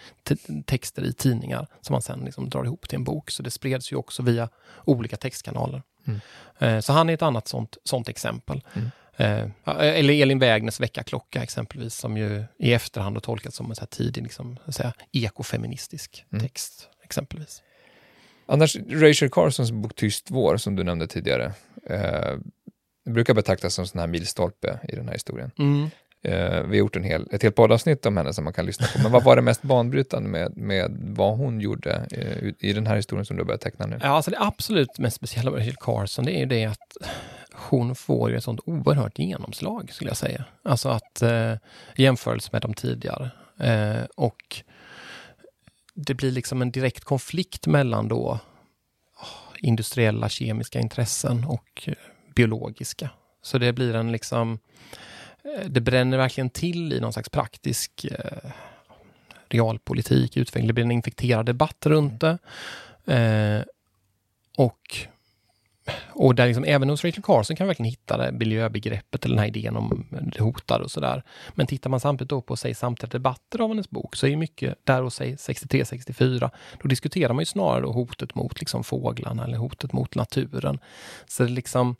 [0.65, 3.31] texter i tidningar som man sen liksom drar ihop till en bok.
[3.31, 4.49] Så det spreds ju också via
[4.85, 5.81] olika textkanaler.
[6.07, 6.19] Mm.
[6.59, 8.61] Eh, så han är ett annat sånt, sånt exempel.
[8.73, 8.89] Mm.
[9.17, 13.81] Eh, eller Elin Wägners väckarklocka exempelvis, som ju i efterhand har tolkats som en så
[13.81, 16.43] här tidig liksom, säga, ekofeministisk mm.
[16.43, 17.63] text, exempelvis.
[18.45, 21.53] Annars, Rachel Carsons bok Tyst vår, som du nämnde tidigare,
[21.89, 22.37] eh,
[23.05, 25.51] brukar betraktas som en sån här milstolpe i den här historien.
[25.59, 25.89] Mm.
[26.21, 28.87] Eh, vi har gjort en hel, ett helt poddavsnitt om henne som man kan lyssna
[28.87, 29.01] på.
[29.01, 32.95] Men vad var det mest banbrytande med, med vad hon gjorde eh, i den här
[32.95, 33.99] historien som du börjar teckna nu?
[34.01, 36.97] Ja, alltså det absolut mest speciella med Rachel Carson, det är ju det att
[37.53, 40.45] hon får ju ett sånt oerhört genomslag, skulle jag säga.
[40.63, 41.53] Alltså att eh,
[41.95, 43.31] jämförelse med de tidigare.
[43.59, 44.63] Eh, och
[45.93, 48.39] det blir liksom en direkt konflikt mellan då
[49.21, 51.93] oh, industriella kemiska intressen och eh,
[52.35, 53.09] biologiska.
[53.41, 54.59] Så det blir en liksom
[54.99, 55.16] Eh,
[55.55, 58.51] Eh, det bränner verkligen till i någon slags praktisk eh,
[59.49, 60.67] realpolitik, utveckling.
[60.67, 62.37] Det blir en infekterad debatt runt det.
[63.05, 63.63] Eh,
[64.57, 64.97] och,
[66.09, 69.39] och där liksom, även hos Rachel Carson kan man verkligen hitta det miljöbegreppet eller den
[69.39, 71.23] här idén om det hotade och sådär.
[71.55, 74.75] Men tittar man samtidigt då på sig samtliga debatter av hennes bok så är mycket
[74.83, 76.49] där hos sig 63-64.
[76.81, 80.79] Då diskuterar man ju snarare då hotet mot liksom fåglarna eller hotet mot naturen.
[81.27, 81.95] Så det liksom,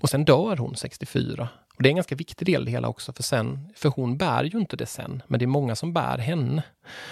[0.00, 1.48] och sen dör hon 64
[1.82, 4.16] och det är en ganska viktig del i det hela också, för sen, för hon
[4.16, 6.62] bär ju inte det sen, men det är många som bär henne.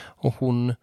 [0.01, 0.75] Och hon,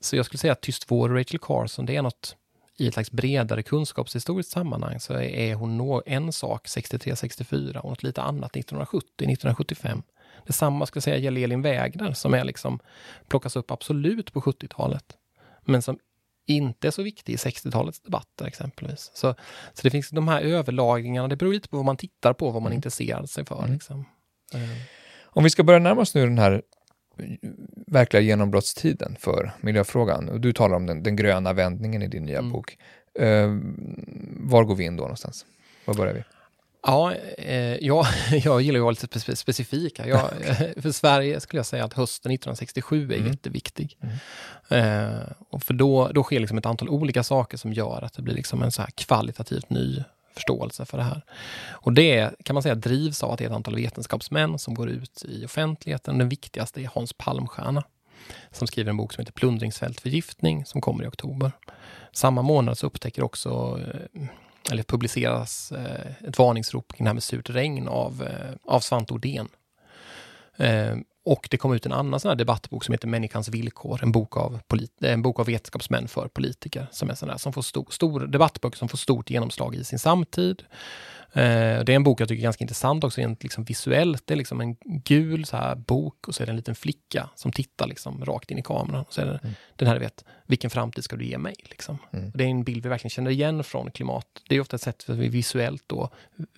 [0.00, 2.36] så jag skulle säga att Tyst vår och Rachel Carson, det är något
[2.76, 8.22] i ett slags bredare kunskapshistoriskt sammanhang så är hon en sak 63-64 och något lite
[8.22, 10.02] annat 1970-1975.
[10.46, 12.78] Detsamma skulle jag säga gäller Elin Wägner som är liksom
[13.28, 15.16] plockas upp absolut på 70-talet.
[15.64, 15.98] Men som
[16.46, 19.10] inte är så viktig i 60-talets debatter exempelvis.
[19.14, 19.34] Så,
[19.72, 22.62] så det finns de här överlagringarna, det beror lite på vad man tittar på, vad
[22.62, 22.76] man mm.
[22.76, 23.58] intresserar sig för.
[23.58, 23.72] Mm.
[23.72, 24.04] Liksom.
[24.54, 24.68] Mm.
[25.24, 26.62] Om vi ska börja närma oss nu den här
[27.86, 32.38] verkliga genombrottstiden för miljöfrågan, och du talar om den, den gröna vändningen i din nya
[32.38, 32.52] mm.
[32.52, 32.78] bok.
[33.20, 33.60] Uh,
[34.36, 35.46] var går vi in då någonstans?
[35.84, 36.22] Var börjar vi?
[36.86, 38.06] Ja, eh, jag,
[38.44, 39.98] jag gillar att vara lite spe specifik.
[39.98, 40.20] Jag,
[40.82, 43.26] för Sverige skulle jag säga att hösten 1967 är mm.
[43.26, 43.98] jätteviktig.
[44.00, 45.12] Mm.
[45.14, 45.20] Eh,
[45.50, 48.34] och för då, då sker liksom ett antal olika saker som gör att det blir
[48.34, 51.22] liksom en så här kvalitativt ny förståelse för det här.
[51.70, 54.88] Och det kan man säga drivs av att det är ett antal vetenskapsmän som går
[54.88, 56.18] ut i offentligheten.
[56.18, 57.84] Den viktigaste är Hans Palmstierna
[58.50, 61.52] som skriver en bok som heter Plundringsfältförgiftning som kommer i oktober.
[62.12, 63.80] Samma månad så upptäcker också
[64.14, 64.22] eh,
[64.70, 69.14] eller publiceras eh, ett varningsrop kring det här med surt regn av, eh, av Svante
[69.14, 69.48] Odén.
[70.56, 74.12] Eh, och det kom ut en annan sån här debattbok som heter Människans villkor, en
[74.12, 74.60] bok av,
[75.00, 76.86] en bok av vetenskapsmän för politiker.
[76.92, 79.98] Som är sån där, som får stor, stor debattböcker som får stort genomslag i sin
[79.98, 80.62] samtid.
[81.36, 84.26] Eh, det är en bok jag tycker är ganska intressant också rent liksom visuellt.
[84.26, 87.28] Det är liksom en gul så här bok och så är det en liten flicka
[87.34, 89.00] som tittar liksom rakt in i kameran.
[89.00, 89.54] Och så är det mm.
[89.76, 91.54] den här, vet, vilken framtid ska du ge mig?
[91.70, 91.98] Liksom.
[92.12, 92.32] Mm.
[92.34, 94.26] Det är en bild vi verkligen känner igen från klimat.
[94.48, 96.10] Det är ofta ett sätt för vi visuellt då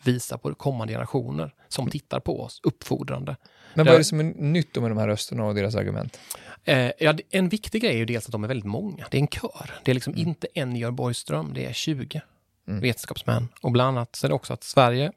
[0.05, 1.91] visar på kommande generationer som mm.
[1.91, 3.37] tittar på oss, uppfordrande.
[3.77, 6.19] Men vad är det som är nytt med de här rösterna och deras argument?
[6.65, 9.07] Eh, ja, en viktig grej är ju dels att de är väldigt många.
[9.11, 9.71] Det är en kör.
[9.85, 10.29] Det är liksom mm.
[10.29, 12.23] inte en Georg Borgström, det är 20
[12.69, 12.81] mm.
[12.81, 13.49] vetenskapsmän.
[13.61, 15.13] Och bland annat så är det också att Sverige,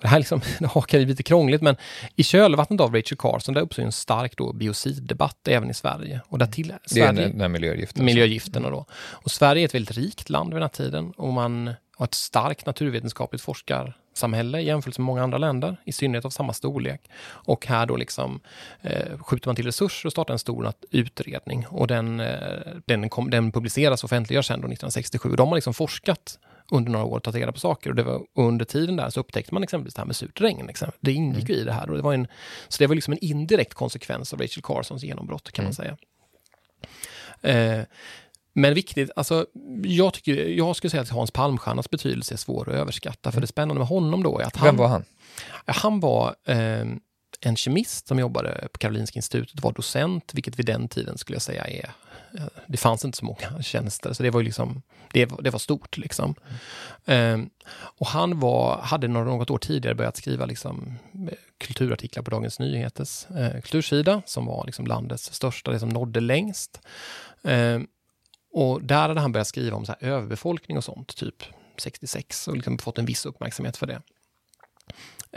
[0.00, 1.76] det här liksom, det hakar i lite krångligt, men
[2.16, 6.20] i kölvattnet av Rachel Carson, där uppstår en stark då biociddebatt även i Sverige.
[6.28, 8.04] Och där till, Sverige, det är den miljögiften.
[8.04, 8.86] Miljögifterna då.
[8.94, 12.14] Och Sverige är ett väldigt rikt land vid den här tiden och man har ett
[12.14, 17.10] starkt naturvetenskapligt forskarsamhälle jämfört med många andra länder, i synnerhet av samma storlek.
[17.24, 18.40] Och här då liksom
[18.80, 23.30] eh, skjuter man till resurser och startar en stor utredning och den, eh, den, kom,
[23.30, 25.36] den publiceras och offentliggörs sen då 1967.
[25.36, 26.38] De har liksom forskat
[26.72, 27.90] under några år tagit reda på saker.
[27.90, 30.70] Och det var, under tiden där så upptäckte man exempelvis det här med surt regn.
[31.00, 31.60] Det ingick mm.
[31.60, 31.90] i det här.
[31.90, 32.26] Och det var en,
[32.68, 35.66] så det var liksom en indirekt konsekvens av Rachel Carsons genombrott kan mm.
[35.66, 35.96] man säga.
[37.40, 37.84] Eh,
[38.52, 39.46] men viktigt, alltså
[39.82, 43.28] jag, tycker, jag skulle säga att Hans Palmstiernas betydelse är svår att överskatta.
[43.28, 43.32] Mm.
[43.32, 44.66] För det spännande med honom då är att han...
[44.66, 45.04] Vem var han?
[45.66, 46.84] Han var eh,
[47.42, 51.42] en kemist som jobbade på Karolinska institutet, var docent, vilket vid den tiden skulle jag
[51.42, 51.90] säga är
[52.34, 55.58] eh, det fanns inte så många tjänster, så det var ju liksom, det, det var
[55.58, 56.34] stort liksom.
[57.04, 57.40] Mm.
[57.40, 62.58] Um, och han var, hade något år tidigare börjat skriva liksom, eh, kulturartiklar på Dagens
[62.58, 66.80] Nyheters uh, kultursida, som var liksom landets största, det som nådde längst.
[67.42, 67.86] Um,
[68.52, 71.42] och där hade han börjat skriva om så här överbefolkning och sånt, typ
[71.78, 74.02] 66, och liksom fått en viss uppmärksamhet för det.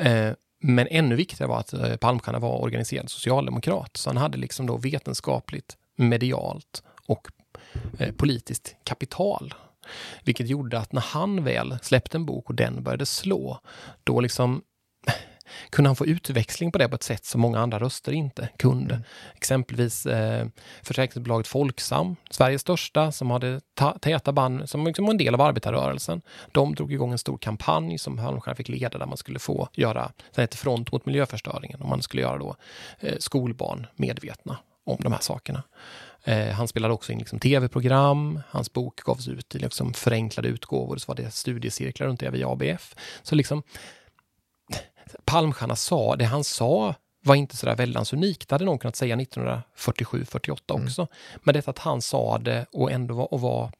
[0.05, 0.35] Uh,
[0.67, 4.77] men ännu viktigare var att eh, Palmstierna var organiserad socialdemokrat, så han hade liksom då
[4.77, 7.27] vetenskapligt medialt och
[7.99, 9.53] eh, politiskt kapital.
[10.23, 13.59] Vilket gjorde att när han väl släppte en bok och den började slå,
[14.03, 14.61] då liksom
[15.69, 18.93] kunde han få utväxling på det på ett sätt som många andra röster inte kunde.
[18.93, 19.05] Mm.
[19.35, 20.47] Exempelvis eh,
[20.83, 23.61] försäkringsbolaget Folksam, Sveriges största, som hade
[24.01, 26.21] täta band, som liksom var en del av arbetarrörelsen.
[26.51, 30.11] De drog igång en stor kampanj som Halmstad fick leda där man skulle få göra,
[30.35, 32.55] den heter Front mot miljöförstöringen, och man skulle göra då
[32.99, 35.63] eh, skolbarn medvetna om de här sakerna.
[36.23, 40.97] Eh, han spelade också in liksom tv-program, hans bok gavs ut i liksom förenklade utgåvor,
[40.97, 42.95] så var det studiecirklar runt det via ABF.
[43.23, 43.63] Så liksom
[45.25, 48.49] Palmstierna sa, det han sa var inte sådär väldans unikt.
[48.49, 50.85] Det hade någon kunnat säga 1947-48 mm.
[50.85, 51.01] också.
[51.01, 51.09] Mm.
[51.43, 53.71] Men detta att han sa det och ändå var, och var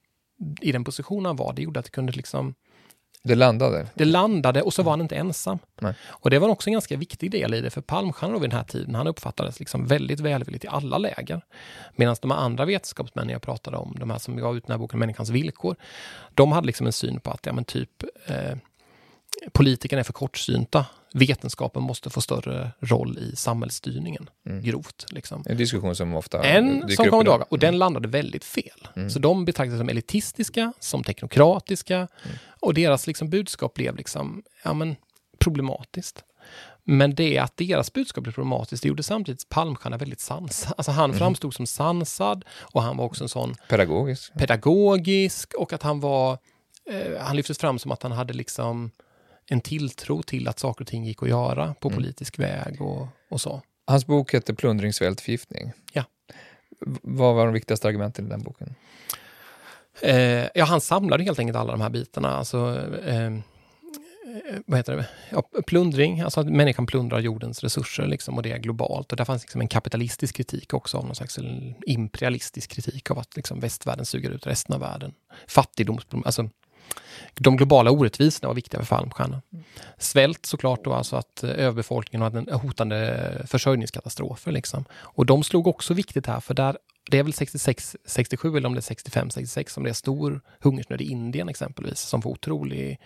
[0.62, 2.56] i den positionen han var, det gjorde att det kunde liksom
[3.26, 3.88] det landade?
[3.94, 5.60] Det landade och så var han inte ensam.
[5.82, 5.94] Nej.
[6.04, 8.64] Och det var också en ganska viktig del i det, för Palmstierna vid den här
[8.64, 11.42] tiden, han uppfattades liksom väldigt välvilligt i alla läger.
[11.96, 15.00] Medan de andra vetenskapsmännen jag pratade om, de här som gav ut den här boken
[15.00, 15.76] Människans villkor,
[16.34, 18.58] de hade liksom en syn på att, ja men typ, eh,
[19.54, 20.86] politikerna är för kortsynta.
[21.18, 24.64] Vetenskapen måste få större roll i samhällsstyrningen, mm.
[24.64, 25.06] grovt.
[25.10, 25.44] Liksom.
[25.46, 27.60] En diskussion som ofta En som kommer tillbaka, och mm.
[27.60, 28.88] den landade väldigt fel.
[28.96, 29.10] Mm.
[29.10, 32.38] Så de betraktades som elitistiska, som teknokratiska mm.
[32.60, 34.96] och deras liksom budskap blev liksom, ja men,
[35.40, 36.24] problematiskt.
[36.84, 40.74] Men det att deras budskap blev problematiskt, det gjorde samtidigt Palmstierna väldigt sansad.
[40.78, 41.20] Alltså han mm.
[41.20, 43.56] framstod som sansad och han var också en sån...
[43.70, 44.34] Pedagogisk.
[44.34, 46.38] Pedagogisk och att han var...
[46.90, 48.92] Eh, han lyftes fram som att han hade liksom
[49.50, 51.98] en tilltro till att saker och ting gick att göra på mm.
[51.98, 53.62] politisk väg och, och så.
[53.88, 55.72] Hans bok heter Plundring, svält, förgiftning.
[55.94, 56.04] Ja.
[57.02, 58.76] Vad var de viktigaste argumenten i den boken?
[60.02, 62.38] Eh, ja, han samlade helt enkelt alla de här bitarna.
[62.38, 62.58] Alltså,
[63.06, 63.32] eh,
[64.66, 65.08] vad heter det?
[65.30, 69.12] Ja, plundring, alltså att människan plundrar jordens resurser liksom, och det är globalt.
[69.12, 71.40] Och där fanns liksom en kapitalistisk kritik också, av någon slags
[71.86, 75.14] imperialistisk kritik av att liksom, västvärlden suger ut resten av världen.
[75.48, 76.50] Fattigdomsproblem, alltså
[77.34, 79.42] de globala orättvisorna var viktiga för Palmstierna.
[79.98, 84.52] Svält såklart då, alltså att eh, överbefolkningen hade en hotande försörjningskatastrofer.
[84.52, 84.86] Liksom.
[84.94, 86.78] Och de slog också viktigt här, för där,
[87.12, 90.42] det är väl 66, 67 eller om det är 65, 66 som det är stor
[90.60, 93.00] hungersnöd i Indien exempelvis, som var otrolig,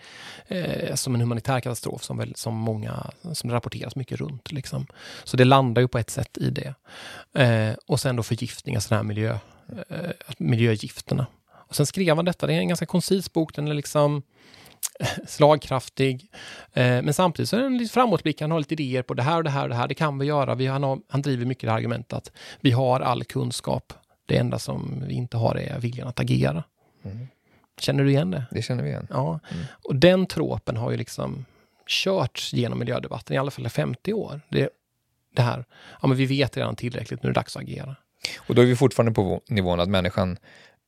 [0.48, 4.52] eh, som en humanitär katastrof som, väl, som många, som det rapporteras mycket runt.
[4.52, 4.86] Liksom.
[5.24, 6.74] Så det landar ju på ett sätt i det.
[7.42, 9.38] Eh, och sen då förgiftningar, sådana alltså här miljö,
[9.88, 11.26] eh, miljögifterna
[11.70, 14.22] och sen skrev han detta, det är en ganska koncis bok, den är liksom
[15.26, 16.30] slagkraftig.
[16.72, 19.36] Eh, men samtidigt så är den lite framåtblickande, han har lite idéer på det här
[19.36, 20.54] och det här och det här, det kan vi göra.
[20.54, 23.92] Vi, han, har, han driver mycket det argumentet att vi har all kunskap.
[24.26, 26.64] Det enda som vi inte har är viljan att agera.
[27.04, 27.28] Mm.
[27.80, 28.44] Känner du igen det?
[28.50, 29.06] Det känner vi igen.
[29.10, 29.40] Ja.
[29.52, 29.64] Mm.
[29.82, 31.44] Och den tråpen har ju liksom
[31.86, 34.40] körts genom miljödebatten i alla fall i 50 år.
[34.48, 34.68] Det
[35.34, 35.64] det här,
[36.02, 37.96] ja men vi vet redan tillräckligt, nu är det dags att agera.
[38.38, 40.36] Och då är vi fortfarande på nivån att människan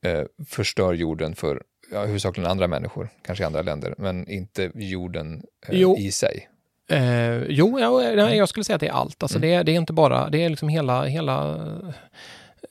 [0.02, 1.62] eh, förstör jorden för
[1.92, 6.48] ja, huvudsakligen andra människor, kanske i andra länder, men inte jorden eh, i sig.
[6.90, 9.22] Eh, jo, jag, jag skulle säga att det är allt.
[9.22, 9.50] Alltså mm.
[9.50, 11.58] det, det, är inte bara, det är liksom hela, hela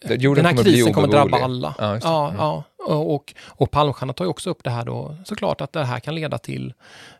[0.09, 1.75] Jorden den här kommer krisen kommer drabba alla.
[1.77, 2.37] Ja, ja, mm.
[2.39, 5.99] ja, och, och Palmstierna tar ju också upp det här då, såklart att det här
[5.99, 6.73] kan leda till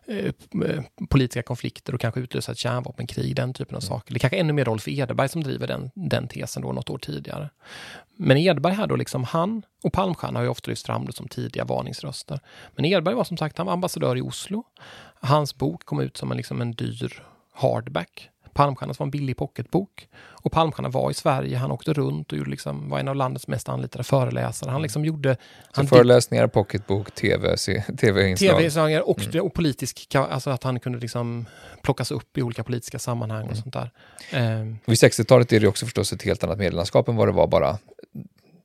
[0.06, 0.32] eh,
[1.08, 3.88] politiska konflikter och kanske utlösa ett kärnvapenkrig, den typen av mm.
[3.88, 4.14] saker.
[4.14, 6.98] Det är kanske ännu mer Rolf Edberg som driver den, den tesen då något år
[6.98, 7.50] tidigare.
[8.16, 11.64] Men Edberg här då, liksom han och Palmstierna har ju ofta lyft fram som tidiga
[11.64, 12.40] varningsröster.
[12.76, 14.64] Men Edberg var som sagt, han var ambassadör i Oslo.
[15.20, 20.08] Hans bok kom ut som en, liksom en dyr hardback Palmstierna var en billig pocketbok.
[20.14, 23.48] Och Palmstierna var i Sverige, han åkte runt och gjorde liksom, var en av landets
[23.48, 24.70] mest anlitade föreläsare.
[24.70, 25.34] Han liksom gjorde...
[25.34, 25.40] Så
[25.72, 27.56] han föreläsningar, pocketbok, tv,
[28.00, 28.58] tv-inslag?
[28.58, 29.46] tv och, mm.
[29.46, 31.46] och politisk, alltså att han kunde liksom
[31.82, 33.62] plockas upp i olika politiska sammanhang och mm.
[33.62, 33.90] sånt där.
[34.60, 37.46] Um, Vid 60-talet är det också förstås ett helt annat medielandskap än vad det var
[37.46, 37.78] bara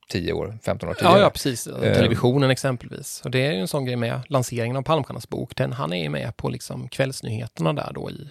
[0.09, 1.17] 10 år, 15 år tidigare.
[1.17, 1.63] Ja, ja precis.
[1.63, 3.21] Televisionen uh, exempelvis.
[3.23, 5.55] Och det är ju en sån grej med lanseringen av Palmstiernas bok.
[5.55, 8.29] Den, han är ju med på liksom kvällsnyheterna där då i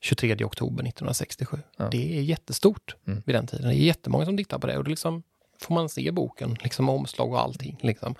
[0.00, 1.58] 23 oktober 1967.
[1.76, 1.88] Ja.
[1.90, 3.22] Det är jättestort mm.
[3.26, 3.68] vid den tiden.
[3.68, 5.22] Det är jättemånga som tittar på det och det liksom
[5.60, 7.78] får man se boken, liksom omslag och allting.
[7.80, 8.14] Liksom.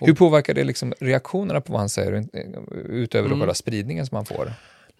[0.00, 2.28] Och, Hur påverkar det liksom reaktionerna på vad han säger,
[2.88, 3.38] utöver mm.
[3.38, 4.52] själva spridningen som han får?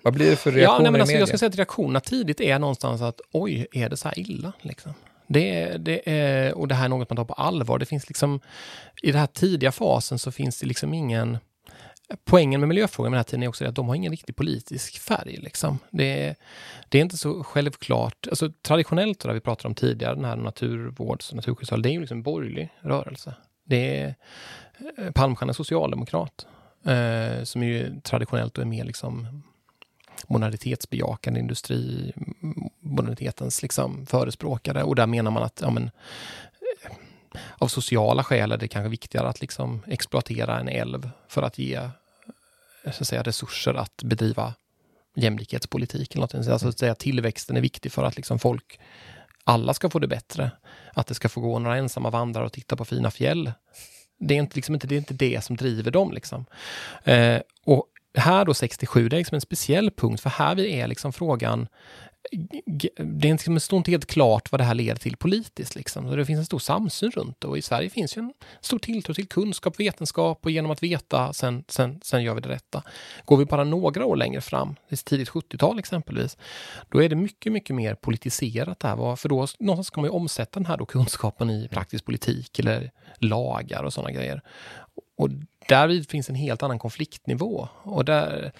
[0.02, 1.20] Vad blir det för reaktioner ja, nej, men alltså, i media?
[1.20, 4.52] Jag ska säga att reaktionerna tidigt är någonstans att oj, är det så här illa?
[4.60, 4.94] Liksom.
[5.26, 7.78] Det, det är, och det här är något man tar på allvar.
[7.78, 8.40] Det finns liksom,
[9.02, 11.38] I den här tidiga fasen så finns det liksom ingen
[12.24, 14.98] poängen med miljöfrågan med den här tiden är också att de har ingen riktig politisk
[14.98, 15.36] färg.
[15.36, 15.78] Liksom.
[15.90, 16.36] Det, är,
[16.88, 18.26] det är inte så självklart.
[18.30, 22.00] Alltså, traditionellt, det vi pratade om tidigare, den här naturvårds och naturskyddsrörelsen, det är ju
[22.00, 23.34] liksom en borgerlig rörelse.
[23.64, 24.14] Det är
[24.98, 26.46] eh, Palmstierna socialdemokrat,
[26.84, 29.42] eh, som är ju traditionellt och är mer liksom
[30.26, 32.12] modernitetsbejakande industri,
[32.80, 34.82] modernitetens liksom förespråkare.
[34.82, 35.90] Och där menar man att ja, men,
[37.58, 41.74] av sociala skäl är det kanske viktigare att liksom exploatera en älv för att ge
[41.74, 44.54] eh, så att säga, resurser att bedriva
[45.16, 46.14] jämlikhetspolitik.
[46.14, 46.34] Eller något.
[46.48, 48.80] Alltså att säga, tillväxten är viktig för att liksom folk,
[49.44, 50.50] alla ska få det bättre.
[50.92, 53.52] Att det ska få gå några ensamma vandrare och titta på fina fjäll.
[54.18, 56.12] Det är inte, liksom inte, det, är inte det som driver dem.
[56.12, 56.46] Liksom.
[57.04, 61.12] Eh, och här då 67, det är liksom en speciell punkt, för här är liksom
[61.12, 61.68] frågan,
[63.22, 65.74] Liksom, det står inte helt klart vad det här leder till politiskt.
[65.74, 66.16] Liksom.
[66.16, 69.14] Det finns en stor samsyn runt det och i Sverige finns ju en stor tilltro
[69.14, 72.82] till kunskap, vetenskap och genom att veta, sen, sen, sen gör vi det rätta.
[73.24, 76.36] Går vi bara några år längre fram, tidigt 70-tal exempelvis,
[76.88, 79.16] då är det mycket, mycket mer politiserat det här.
[79.16, 82.90] För då någonstans ska man ju omsätta den här då kunskapen i praktisk politik eller
[83.18, 84.42] lagar och sådana grejer.
[85.18, 85.30] Och
[85.68, 87.68] där finns en helt annan konfliktnivå.
[87.82, 88.52] Och där,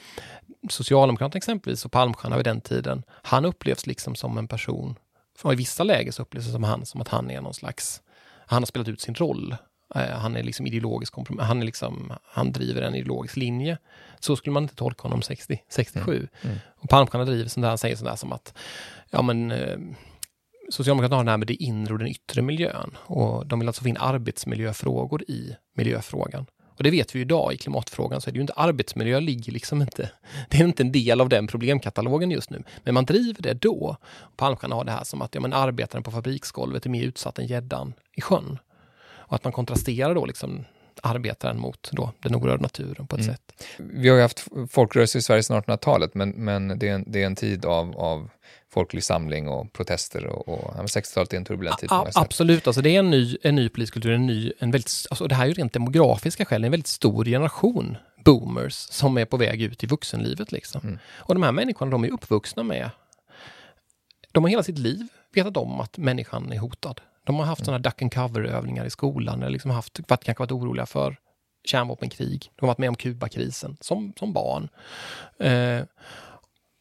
[0.68, 4.98] Socialdemokraterna exempelvis och Palmstierna vid den tiden, han upplevs liksom som en person,
[5.38, 8.02] för i vissa lägen så upplevs det som han, som att han är någon slags,
[8.46, 9.56] han har spelat ut sin roll.
[9.94, 13.78] Eh, han är liksom ideologisk han, är liksom, han driver en ideologisk linje.
[14.20, 16.16] Så skulle man inte tolka honom 60, 67.
[16.16, 16.28] Mm.
[16.42, 16.58] Mm.
[16.76, 18.54] Och Palmstierna driver sånt där, han säger sånt där som att,
[19.10, 19.78] ja men eh,
[20.70, 23.82] Socialdemokraterna har det här med det inre och den yttre miljön och de vill alltså
[23.82, 26.46] få in arbetsmiljöfrågor i miljöfrågan.
[26.78, 29.52] Och det vet vi ju idag i klimatfrågan, så är det ju inte arbetsmiljö ligger
[29.52, 30.10] liksom inte,
[30.48, 32.62] det är inte en del av den problemkatalogen just nu.
[32.84, 33.96] Men man driver det då.
[34.36, 37.46] Palmstierna har det här som att ja, men arbetaren på fabriksgolvet är mer utsatt än
[37.46, 38.58] gäddan i sjön.
[39.00, 40.64] Och att man kontrasterar då liksom
[41.02, 43.34] arbetaren mot då den orörda naturen på ett mm.
[43.34, 43.66] sätt.
[43.76, 47.22] Vi har ju haft folkrörelser i Sverige sedan 1800-talet, men, men det, är en, det
[47.22, 48.30] är en tid av, av
[48.70, 51.92] folklig samling och protester och, och 60-talet är en turbulent tid.
[51.92, 55.06] A, absolut, alltså det är en ny, en ny politisk kultur, en ny, en väldigt,
[55.10, 59.24] alltså det här är ju rent demografiska skäl, en väldigt stor generation boomers som är
[59.24, 60.52] på väg ut i vuxenlivet.
[60.52, 60.80] Liksom.
[60.84, 60.98] Mm.
[61.16, 62.90] Och de här människorna, de är uppvuxna med,
[64.32, 67.00] de har hela sitt liv vetat om att människan är hotad.
[67.28, 67.64] De har haft mm.
[67.64, 71.16] sådana duck and cover-övningar i skolan, eller liksom haft, varit, kanske varit oroliga för
[71.64, 72.50] kärnvapenkrig.
[72.56, 74.68] De har varit med om Kubakrisen som, som barn.
[75.38, 75.82] Eh,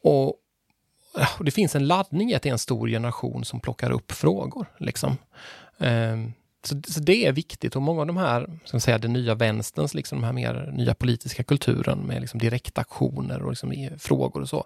[0.04, 0.28] och,
[1.38, 4.12] och det finns en laddning i att det är en stor generation som plockar upp
[4.12, 4.66] frågor.
[4.78, 5.18] Liksom.
[5.78, 6.18] Eh,
[6.64, 9.94] så, så, det är viktigt och många av de här, ska säga den nya vänsterns,
[9.94, 14.66] liksom de här mer nya politiska kulturen med liksom direktaktioner och liksom frågor och så.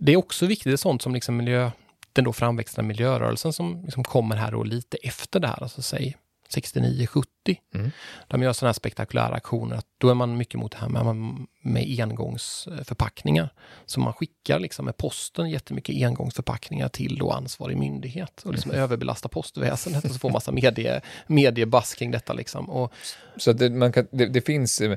[0.00, 1.70] Det är också viktigt, det är sånt som liksom miljö,
[2.12, 6.16] den då framväxande miljörörelsen som liksom kommer här och lite efter det här, alltså säg
[6.54, 7.24] 69-70.
[7.74, 7.90] Mm.
[8.28, 11.46] De gör sådana här spektakulära aktioner, att då är man mycket mot det här med
[11.62, 13.48] med engångsförpackningar.
[13.86, 18.82] Så man skickar liksom med posten jättemycket engångsförpackningar till då ansvarig myndighet och liksom mm.
[18.82, 22.32] överbelastar postväsendet och så får massa medie, mediebass kring detta.
[22.32, 22.70] Liksom.
[22.70, 22.92] Och,
[23.36, 24.96] så det, man kan, det, det finns eh,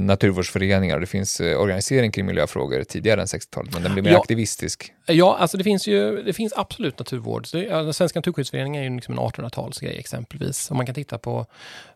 [0.00, 4.10] naturvårdsföreningar och det finns eh, organisering kring miljöfrågor tidigare än 60-talet, men den blir mer
[4.10, 4.92] ja, aktivistisk.
[5.06, 7.46] Ja, alltså det finns ju, det finns absolut naturvård.
[7.52, 10.70] Det, den svenska naturskyddsföreningen är ju liksom en 1800-talsgrej exempelvis.
[10.70, 11.46] Och man kan titta på,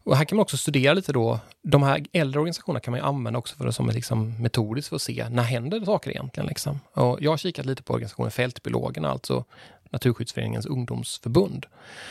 [0.04, 3.06] och här kan man också studera lite då, de här äldre organisationerna kan man ju
[3.06, 6.46] använda också för som liksom Liksom metodiskt för att se när händer saker egentligen.
[6.46, 6.80] Liksom.
[6.92, 9.44] Och jag har kikat lite på organisationen Fältbiologerna, alltså
[9.90, 11.66] Naturskyddsföreningens ungdomsförbund.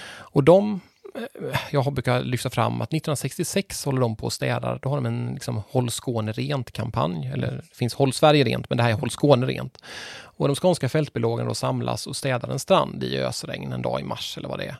[0.10, 0.80] Och de
[1.16, 4.80] eh, jag brukar lyfta fram att 1966 håller de på och städar.
[4.82, 7.32] Då har de en liksom, Håll Skåne rent-kampanj.
[7.34, 9.78] Eller det finns Håll Sverige rent, men det här är Håll Skåne rent.
[10.22, 14.04] Och de skånska fältbiologerna då samlas och städar en strand i ösregn en dag i
[14.04, 14.76] mars eller vad det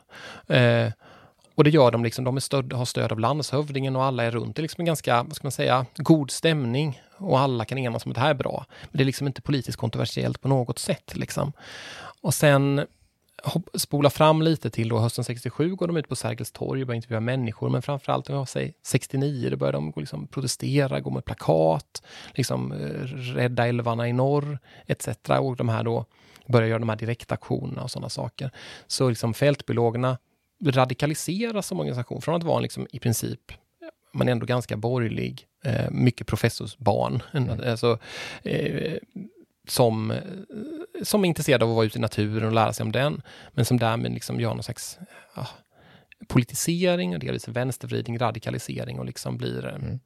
[0.46, 0.86] är.
[0.86, 0.92] Eh,
[1.54, 4.30] och det gör de, liksom, de är stöd, har stöd av landshövdingen och alla är
[4.30, 4.56] runt.
[4.56, 8.04] Det är liksom en ganska, vad ska man säga, god stämning och alla kan enas
[8.04, 8.66] om att det här är bra.
[8.82, 11.16] Men det är liksom inte politiskt kontroversiellt på något sätt.
[11.16, 11.52] Liksom.
[12.20, 12.86] Och sen
[13.74, 16.96] spola fram lite till då hösten 67 går de ut på Sergels torg och börjar
[16.96, 21.24] intervjua människor, men framförallt om jag säger 69, då börjar de liksom protestera, gå med
[21.24, 22.02] plakat,
[22.34, 25.08] liksom eh, rädda älvarna i norr, etc.
[25.40, 26.04] Och de här då
[26.46, 28.50] börjar göra de här direktaktionerna och sådana saker.
[28.86, 30.18] Så liksom fältbiologerna
[30.64, 33.52] radikaliseras som organisation från att vara liksom i princip,
[34.12, 37.60] man är ändå ganska borgerlig, eh, mycket professorsbarn, mm.
[37.66, 37.98] alltså,
[38.42, 38.98] eh,
[39.68, 40.20] som, eh,
[41.02, 43.64] som är intresserade av att vara ute i naturen och lära sig om den, men
[43.64, 44.98] som därmed liksom gör någon slags
[45.34, 45.46] ja,
[46.28, 50.00] politisering och delvis vänstervridning, radikalisering och liksom blir mm.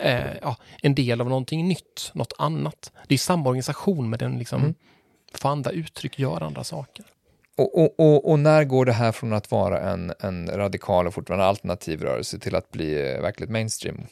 [0.00, 2.92] eh, ja, en del av någonting nytt, något annat.
[3.08, 4.74] Det är samma organisation, men den liksom mm.
[5.34, 7.04] får andra uttryck, gör andra saker.
[7.60, 11.14] Och, och, och, och, när går det här från att vara en, en radikal och
[11.14, 14.06] fortfarande alternativ rörelse till att bli eh, verkligt mainstream?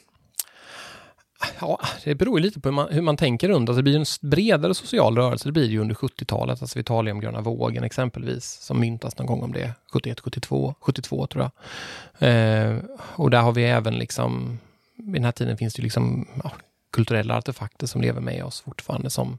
[1.61, 3.69] Ja, det beror lite på hur man, hur man tänker runt.
[3.69, 6.61] Alltså det blir en bredare social rörelse, det blir ju under 70-talet.
[6.61, 10.75] Alltså vi talar om gröna vågen exempelvis, som myntas någon gång om det, 71, 72,
[10.79, 12.29] 72 tror jag.
[12.29, 14.59] Eh, och där har vi även liksom,
[14.95, 16.51] vid den här tiden finns det ju liksom ja,
[16.91, 19.37] kulturella artefakter som lever med oss fortfarande som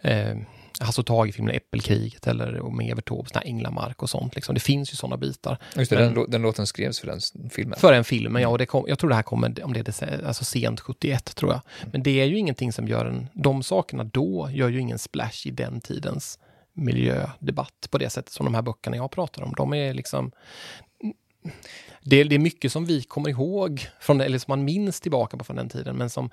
[0.00, 0.36] eh,
[0.80, 4.34] Hasse och Tage-filmen Äppelkriget eller med Evert Taubes Änglamark och sånt.
[4.34, 4.54] Liksom.
[4.54, 5.58] Det finns ju sådana bitar.
[5.76, 7.78] Just det, Men, den, den, låten skrevs för den filmen.
[7.78, 8.48] För den filmen, ja.
[8.48, 11.52] Och det kom, jag tror det här kommer, om det är alltså sent 71, tror
[11.52, 11.60] jag.
[11.78, 11.90] Mm.
[11.92, 13.28] Men det är ju ingenting som gör en...
[13.34, 16.38] De sakerna då gör ju ingen splash i den tidens
[16.72, 19.54] miljödebatt på det sättet som de här böckerna jag pratar om.
[19.56, 20.32] De är liksom...
[22.10, 25.44] Det, det, är mycket som vi kommer ihåg, från, eller som man minns tillbaka på
[25.44, 26.30] från den tiden, men som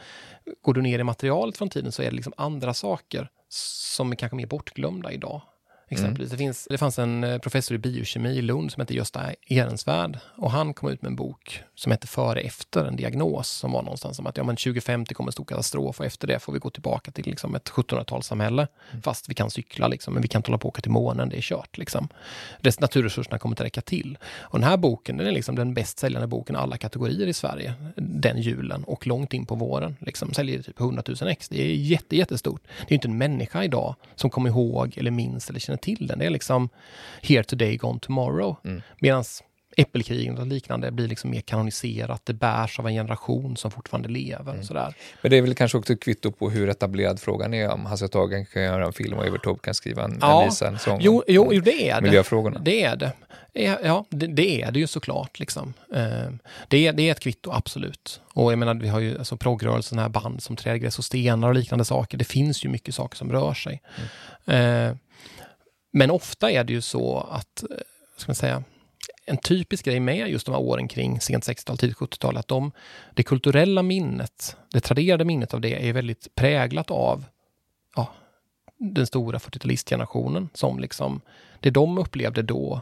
[0.61, 4.15] går du ner i materialet från tiden så är det liksom andra saker som är
[4.15, 5.41] kanske mer bortglömda idag.
[5.87, 6.29] Exempelvis.
[6.29, 6.37] Mm.
[6.37, 10.19] Det, finns, det fanns en eh, professor i biokemi i Lund som hette Gösta Ehrensvärd
[10.37, 13.81] och han kom ut med en bok som hette Före efter, en diagnos som var
[13.81, 16.59] någonstans som att ja, men 2050 kommer en stor katastrof och efter det får vi
[16.59, 18.67] gå tillbaka till liksom ett 1700-talssamhälle.
[18.91, 19.01] Mm.
[19.01, 21.29] Fast vi kan cykla, liksom, men vi kan inte hålla på att åka till månen,
[21.29, 21.77] det är kört.
[21.77, 22.07] Liksom.
[22.61, 24.17] Dess naturresurserna kommer inte räcka till.
[24.37, 27.33] Och den här boken den är liksom den bäst säljande boken i alla kategorier i
[27.33, 29.95] Sverige den julen och långt in på våren.
[29.99, 31.49] Liksom, säljer typ 100 000 ex.
[31.49, 32.61] Det är jätte, jättestort.
[32.87, 36.07] Det är inte en människa idag som kommer ihåg eller minns eller känner känner till
[36.07, 36.19] den.
[36.19, 36.69] Det är liksom
[37.21, 38.55] here today, gone tomorrow.
[38.65, 38.81] Mm.
[38.99, 39.23] Medan
[39.77, 42.21] äppelkrigen och liknande blir liksom mer kanoniserat.
[42.25, 44.53] Det bärs av en generation som fortfarande lever.
[44.53, 44.63] Mm.
[44.63, 44.93] Sådär.
[45.21, 48.07] Men det är väl kanske också ett kvitto på hur etablerad frågan är om Hasse
[48.07, 50.41] Tagen kan göra en film och Evert Taube kan skriva en, ja.
[50.41, 52.01] en visa, en sång jo, jo, jo, det är det.
[52.01, 52.59] miljöfrågorna.
[52.59, 53.11] Det är det.
[53.83, 55.39] Ja, det, det, är det ju såklart.
[55.39, 55.73] Liksom.
[55.93, 56.29] Eh,
[56.67, 58.21] det, är, det är ett kvitto, absolut.
[58.33, 61.55] Och jag menar, vi har ju alltså progrörelsen här band som Trädgräs och stenar och
[61.55, 62.17] liknande saker.
[62.17, 63.81] Det finns ju mycket saker som rör sig.
[64.45, 64.97] Mm.
[65.97, 67.77] Men ofta är det ju så att, eh,
[68.17, 68.63] ska man säga,
[69.25, 72.71] en typisk grej med just de här åren kring sent 60-tal, tidigt 70-tal, att de,
[73.13, 77.25] det kulturella minnet, det traderade minnet av det är väldigt präglat av
[77.95, 78.13] ja,
[78.77, 81.21] den stora 40-talistgenerationen som liksom,
[81.59, 82.81] det de upplevde då,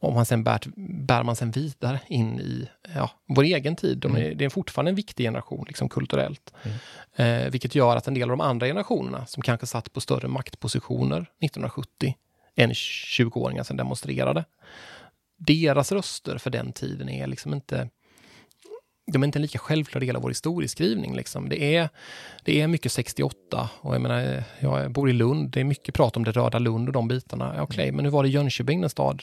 [0.00, 0.60] om man sen bär,
[1.06, 3.98] bär man sen vidare in i ja, vår egen tid.
[3.98, 4.38] De är, mm.
[4.38, 6.52] Det är fortfarande en viktig generation liksom kulturellt.
[6.62, 7.44] Mm.
[7.44, 10.28] Eh, vilket gör att en del av de andra generationerna som kanske satt på större
[10.28, 12.14] maktpositioner 1970
[12.60, 14.44] än 20-åringar som demonstrerade.
[15.38, 17.88] Deras röster för den tiden är liksom inte
[19.12, 21.16] de är inte en lika självklar del av vår historieskrivning.
[21.16, 21.48] Liksom.
[21.48, 21.88] Det, är,
[22.44, 26.16] det är mycket 68 och jag menar, jag bor i Lund, det är mycket prat
[26.16, 27.50] om det röda Lund och de bitarna.
[27.50, 27.96] Okej, okay, mm.
[27.96, 29.22] men hur var det i Jönköping, en stad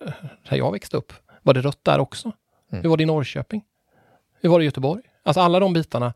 [0.00, 0.12] eh,
[0.48, 1.12] där jag växte upp?
[1.42, 2.32] Var det rött där också?
[2.72, 2.82] Mm.
[2.82, 3.62] Hur var det i Norrköping?
[4.40, 5.02] Hur var det i Göteborg?
[5.22, 6.14] Alltså alla de bitarna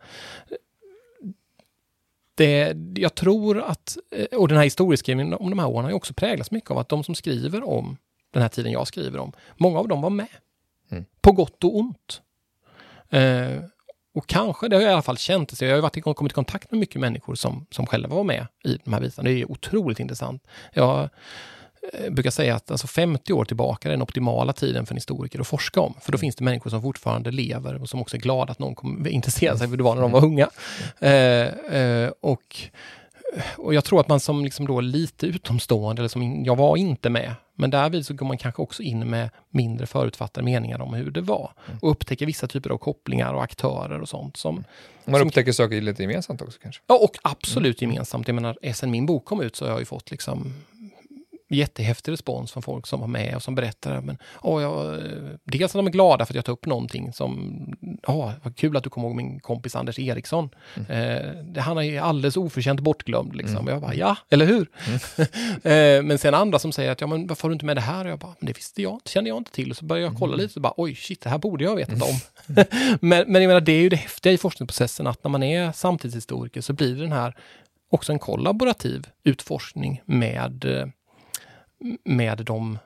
[2.39, 5.97] det, jag tror att, eh, och den här historieskrivningen om de här åren har ju
[5.97, 7.97] också präglats mycket av att de som skriver om
[8.33, 10.29] den här tiden jag skriver om, många av dem var med.
[10.91, 11.05] Mm.
[11.21, 12.23] På gott och ont.
[13.11, 13.63] Eh,
[14.15, 16.35] och kanske, det har jag i alla fall känt, så jag har varit, kommit i
[16.35, 19.29] kontakt med mycket människor som, som själva var med i de här bitarna.
[19.29, 20.45] Det är otroligt intressant.
[20.73, 21.09] Jag
[22.11, 25.47] brukar säga att alltså 50 år tillbaka är den optimala tiden för en historiker att
[25.47, 25.95] forska om.
[26.01, 26.21] För då mm.
[26.21, 29.59] finns det människor som fortfarande lever och som också är glada att någon kommer intressera
[29.59, 30.51] sig för det var när de var unga.
[31.01, 31.55] Mm.
[31.71, 32.71] Eh, eh, och
[33.57, 37.11] och jag tror att man som liksom då lite utomstående, eller som jag var inte
[37.11, 41.11] med, men därvid så går man kanske också in med mindre förutfattade meningar om hur
[41.11, 41.53] det var.
[41.67, 41.79] Mm.
[41.83, 44.37] Och upptäcker vissa typer av kopplingar och aktörer och sånt.
[44.37, 44.65] Som,
[45.05, 46.83] man upptäcker som, saker lite gemensamt också kanske?
[46.87, 47.93] Ja, och absolut mm.
[47.93, 48.29] gemensamt.
[48.29, 50.55] Jag menar, sen min bok kom ut så har jag ju fått liksom
[51.49, 54.01] jättehäftig respons från folk som var med och som berättar.
[54.01, 55.03] Men, oh, jag,
[55.45, 57.55] dels att de är glada för att jag tar upp någonting som,
[58.07, 60.51] oh, vad kul att du kommer ihåg min kompis Anders Eriksson.
[60.75, 61.47] Mm.
[61.57, 63.37] Eh, han är alldeles oförtjänt bortglömd.
[63.37, 63.57] Liksom.
[63.57, 63.69] Mm.
[63.69, 64.71] Jag bara, ja, eller hur?
[64.87, 64.99] Mm.
[65.99, 67.81] eh, men sen andra som säger att, ja men varför har du inte med det
[67.81, 68.05] här?
[68.05, 69.71] Och jag bara, men det visste jag inte, kände jag inte till.
[69.71, 70.43] Och så börjar jag kolla mm.
[70.43, 72.09] lite och bara, oj, shit, det här borde jag ha vetat om.
[72.49, 72.65] Mm.
[73.01, 75.73] men, men jag menar, det är ju det häftiga i forskningsprocessen, att när man är
[75.73, 77.35] samtidshistoriker så blir det den här
[77.91, 80.87] också en kollaborativ utforskning med eh,
[82.05, 82.79] med de,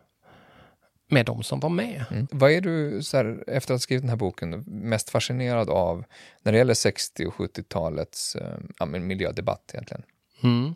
[1.09, 2.05] med de som var med.
[2.11, 2.29] Mm.
[2.31, 6.05] Vad är du, så här, efter att ha skrivit den här boken, mest fascinerad av
[6.43, 10.03] när det gäller 60 och 70-talets eh, ja, miljödebatt egentligen?
[10.43, 10.75] Mm.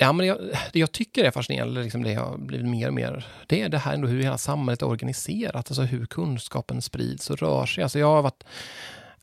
[0.00, 0.38] Ja, men jag,
[0.72, 3.78] det jag tycker är fascinerande, liksom det har blivit mer och mer, det är det
[3.78, 7.82] här ändå hur hela samhället är organiserat, alltså hur kunskapen sprids och rör sig.
[7.82, 8.44] Alltså jag har varit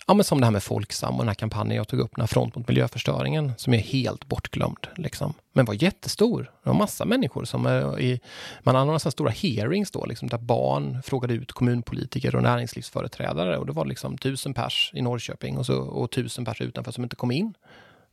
[0.08, 2.22] Ja, men som det här med Folksam och den här kampanjen jag tog upp, den
[2.22, 4.88] här Front mot miljöförstöringen, som är helt bortglömd.
[4.96, 5.34] Liksom.
[5.54, 6.52] Men var jättestor.
[6.64, 8.20] Det var massa människor som är i...
[8.64, 13.58] Man anordnade så stora hearings då, liksom, där barn frågade ut kommunpolitiker och näringslivsföreträdare.
[13.58, 17.04] Och det var liksom tusen pers i Norrköping och, så, och tusen pers utanför som
[17.04, 17.54] inte kom in.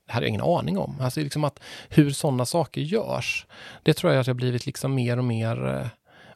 [0.06, 1.00] Det hade jag ingen aning om.
[1.00, 3.46] Alltså liksom att hur sådana saker görs,
[3.82, 5.66] det tror jag att jag blivit liksom mer och mer...
[5.66, 5.86] Eh,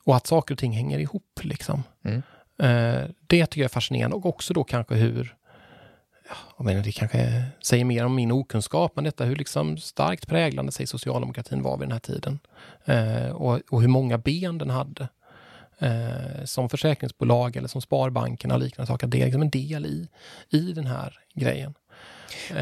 [0.04, 1.40] och att saker och ting hänger ihop.
[1.42, 1.82] Liksom.
[2.04, 2.22] Mm.
[2.58, 5.36] Eh, det tycker jag är fascinerande och också då kanske hur
[6.56, 10.72] jag menar, det kanske säger mer om min okunskap, men detta hur liksom starkt präglande
[10.72, 12.38] sig socialdemokratin var vid den här tiden.
[12.84, 15.08] Eh, och, och, hur många ben den hade.
[15.78, 19.06] Eh, som försäkringsbolag eller som Sparbankerna och liknande saker.
[19.06, 20.08] Det är liksom en del i,
[20.50, 21.74] i den här grejen.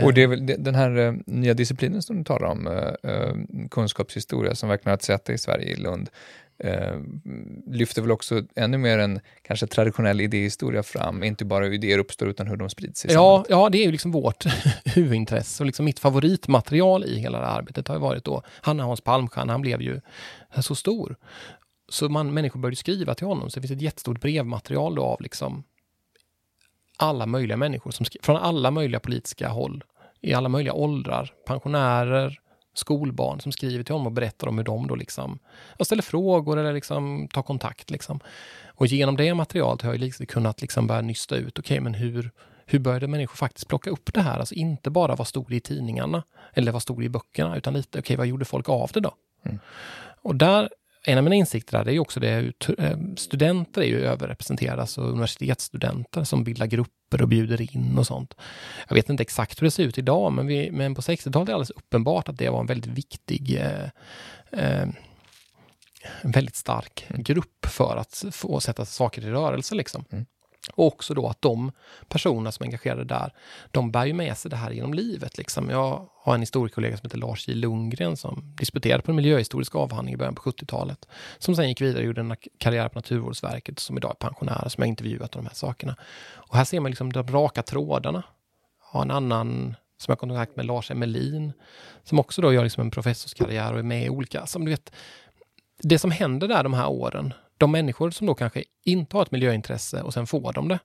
[0.03, 2.91] Och det är väl den här uh, nya disciplinen som du talar om,
[3.71, 6.11] kunskapshistoria, som verkligen har ett sätt i Sverige, i Lund,
[6.65, 7.01] eh,
[7.67, 12.29] lyfter väl också ännu mer en kanske traditionell idéhistoria fram, inte bara hur idéer uppstår
[12.29, 14.45] utan hur de sprids i ja, Ja, det är ju liksom vårt
[14.85, 15.63] huvudintresse.
[15.63, 19.01] Och liksom mitt favoritmaterial i hela det här arbetet har ju varit då, han Hans
[19.01, 20.01] Palmstierna, han blev ju
[20.61, 21.17] så stor.
[21.89, 25.23] Så man, människor började skriva till honom, så det finns ett jättestort brevmaterial då av
[25.23, 25.65] liksom
[26.97, 29.85] alla möjliga människor som från alla möjliga politiska håll,
[30.21, 32.41] i alla möjliga åldrar, pensionärer,
[32.79, 35.39] skolbarn som skriver till honom och berättar om hur de då liksom
[35.79, 37.91] och ställer frågor eller liksom tar kontakt.
[37.91, 38.21] Liksom.
[38.67, 41.95] Och genom det materialet har jag liksom kunnat liksom börja nysta ut, okej, okay, men
[41.95, 42.31] hur,
[42.67, 44.39] hur började människor faktiskt plocka upp det här?
[44.39, 46.23] Alltså inte bara vad stod det i tidningarna
[46.53, 49.01] eller vad stod det i böckerna, utan lite, okej, okay, vad gjorde folk av det
[49.01, 49.15] då?
[49.45, 49.59] Mm.
[50.23, 50.69] Och där
[51.07, 56.25] en av mina insikter där, är också det, eh, studenter är ju överrepresenterade, alltså universitetsstudenter
[56.25, 58.35] som bildar grupper och bjuder in och sånt.
[58.89, 61.53] Jag vet inte exakt hur det ser ut idag, men, vi, men på 60-talet är
[61.53, 63.89] det alldeles uppenbart att det var en väldigt viktig eh,
[64.63, 64.89] eh,
[66.23, 69.75] en väldigt stark grupp för att få sätta saker i rörelse.
[69.75, 70.05] Liksom.
[70.11, 70.27] Mm.
[70.73, 71.73] Och också då att de
[72.09, 73.33] personerna som är engagerade där,
[73.71, 75.39] de bär ju med sig det här genom livet.
[75.39, 75.71] Liksom.
[75.71, 80.15] Jag har en historikerkollega som heter Lars J Lundgren som disputerade på en miljöhistorisk avhandling
[80.15, 81.09] i början på 70-talet.
[81.39, 84.83] Som sen gick vidare och gjorde en karriär på Naturvårdsverket, som idag är pensionär, som
[84.83, 85.97] jag intervjuat om de här sakerna.
[86.33, 88.23] Och här ser man liksom de raka trådarna.
[88.81, 91.53] Jag har en annan som jag har kontakt med, Lars Emelin,
[92.03, 94.93] som också då gör liksom en professorskarriär och är med i olika, som du vet,
[95.79, 99.31] det som händer där de här åren, de människor som då kanske inte har ett
[99.31, 100.79] miljöintresse och sen får de det.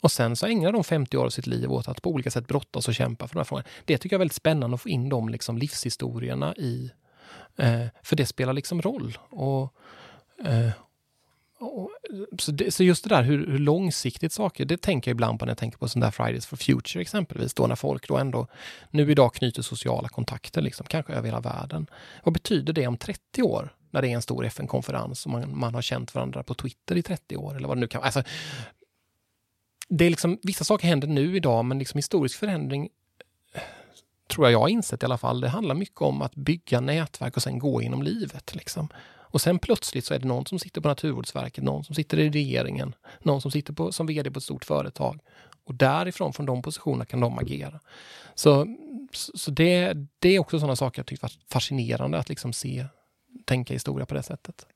[0.00, 2.46] Och sen så ägnar de 50 år av sitt liv åt att på olika sätt
[2.46, 3.68] brottas och kämpa för de här frågorna.
[3.84, 6.90] Det tycker jag är väldigt spännande att få in de liksom livshistorierna i.
[7.56, 9.18] Eh, för det spelar liksom roll.
[9.30, 9.74] Och,
[10.44, 10.70] eh,
[11.58, 11.90] och
[12.38, 15.44] så, det, så, just det där hur, hur, långsiktigt saker, det tänker jag ibland på
[15.44, 18.46] när jag tänker på sån där Fridays for Future exempelvis, då när folk då ändå
[18.90, 21.86] nu idag knyter sociala kontakter, liksom, kanske över hela världen.
[22.24, 23.72] Vad betyder det om 30 år?
[23.90, 27.02] När det är en stor FN-konferens och man, man har känt varandra på Twitter i
[27.02, 28.06] 30 år eller vad det nu kan vara.
[28.06, 28.22] Alltså,
[29.88, 32.88] det är liksom, vissa saker händer nu idag, men liksom historisk förändring
[33.54, 33.60] eh,
[34.28, 35.40] tror jag jag har insett i alla fall.
[35.40, 38.54] Det handlar mycket om att bygga nätverk och sen gå inom livet.
[38.54, 38.88] Liksom.
[39.32, 42.30] Och sen plötsligt så är det någon som sitter på Naturvårdsverket, någon som sitter i
[42.30, 45.20] regeringen, någon som sitter på, som vd på ett stort företag.
[45.64, 47.80] Och därifrån, från de positionerna, kan de agera.
[48.34, 48.76] Så,
[49.12, 52.86] så det, det är också sådana saker jag tycker varit fascinerande att liksom se
[53.44, 54.66] tänka historia på det sättet.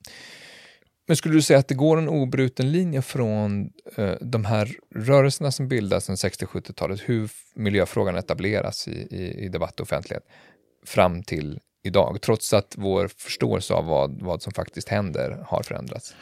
[1.06, 5.52] Men skulle du säga att det går en obruten linje från uh, de här rörelserna
[5.52, 10.24] som bildas sedan 60-70-talet, hur miljöfrågan etableras i, i, i debatt och offentlighet,
[10.86, 16.14] fram till idag, trots att vår förståelse av vad, vad som faktiskt händer har förändrats?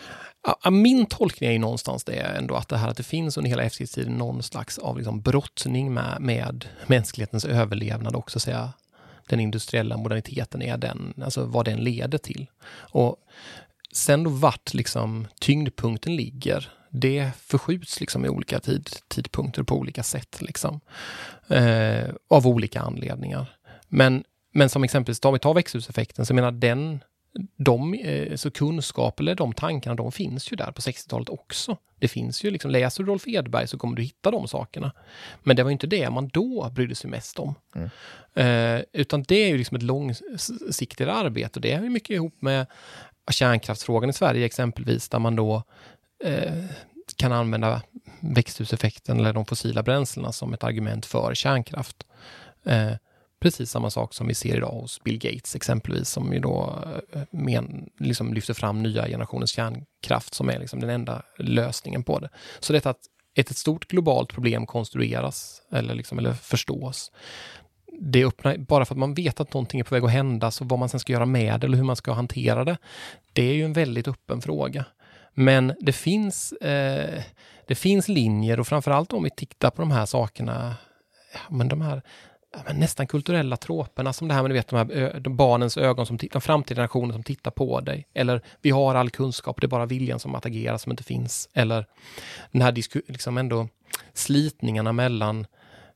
[0.62, 3.50] Ja, min tolkning är ju någonstans det ändå att det här att det finns under
[3.50, 8.72] hela efterkrigstiden någon slags av liksom brottning med, med mänsklighetens överlevnad också, säga
[9.32, 12.46] den industriella moderniteten är den, alltså vad den leder till.
[12.74, 13.16] Och
[13.92, 20.02] sen då vart liksom tyngdpunkten ligger, det förskjuts liksom i olika tid, tidpunkter på olika
[20.02, 20.36] sätt.
[20.40, 20.80] Liksom.
[21.48, 23.56] Eh, av olika anledningar.
[23.88, 24.24] Men,
[24.54, 27.04] men som exempelvis, om vi tar växthuseffekten, så menar den
[27.56, 31.76] de, eh, så kunskap eller de tankarna, de finns ju där på 60-talet också.
[31.98, 34.92] Det finns ju liksom, läser du Rolf Edberg så kommer du hitta de sakerna.
[35.42, 37.54] Men det var inte det man då brydde sig mest om.
[37.74, 37.90] Mm.
[38.34, 42.66] Eh, utan det är ju liksom ett långsiktigare arbete och det ju mycket ihop med
[43.30, 45.62] kärnkraftsfrågan i Sverige exempelvis, där man då
[46.24, 46.64] eh,
[47.16, 47.82] kan använda
[48.20, 52.06] växthuseffekten eller de fossila bränslena som ett argument för kärnkraft.
[52.64, 52.92] Eh,
[53.42, 57.22] precis samma sak som vi ser idag hos Bill Gates exempelvis, som ju då eh,
[57.30, 62.28] men, liksom lyfter fram nya generationens kärnkraft som är liksom den enda lösningen på det.
[62.60, 63.00] Så detta att
[63.34, 67.12] ett, stort globalt problem konstrueras eller, liksom, eller förstås,
[68.00, 70.64] det öppnar, bara för att man vet att någonting är på väg att hända, så
[70.64, 72.76] vad man sen ska göra med det eller hur man ska hantera det,
[73.32, 74.84] det är ju en väldigt öppen fråga.
[75.34, 77.22] Men det finns, eh,
[77.66, 80.76] det finns linjer och framförallt om vi tittar på de här sakerna,
[81.50, 82.02] men de här
[82.66, 86.06] men nästan kulturella troperna som det här med du vet, de här de barnens ögon,
[86.06, 88.08] som de framtida generationer som tittar på dig.
[88.14, 91.48] Eller vi har all kunskap, det är bara viljan som att agera som inte finns.
[91.52, 91.86] Eller
[92.50, 92.72] den här
[93.12, 93.68] liksom ändå
[94.12, 95.46] slitningarna mellan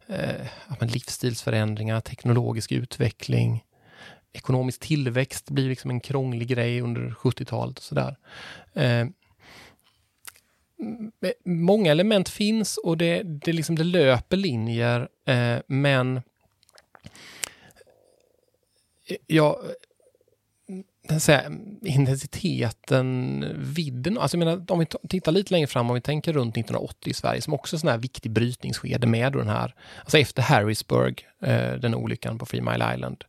[0.07, 0.47] eh,
[0.81, 3.65] livsstilsförändringar, teknologisk utveckling,
[4.33, 8.17] ekonomisk tillväxt blir liksom en krånglig grej under 70-talet och sådär.
[8.75, 9.07] Eh,
[11.45, 16.23] många element finns och det, det, liksom, det löper linjer, eh, men
[19.27, 19.61] ja,
[21.21, 21.51] säga,
[21.83, 26.57] intensiteten, vidden, alltså jag menar, om vi tittar lite längre fram, om vi tänker runt
[26.57, 30.43] 1980 i Sverige, som också är sån här viktig brytningsskede med den här, alltså efter
[30.43, 33.25] Harrisburg, eh, den olyckan på Three Mile Island,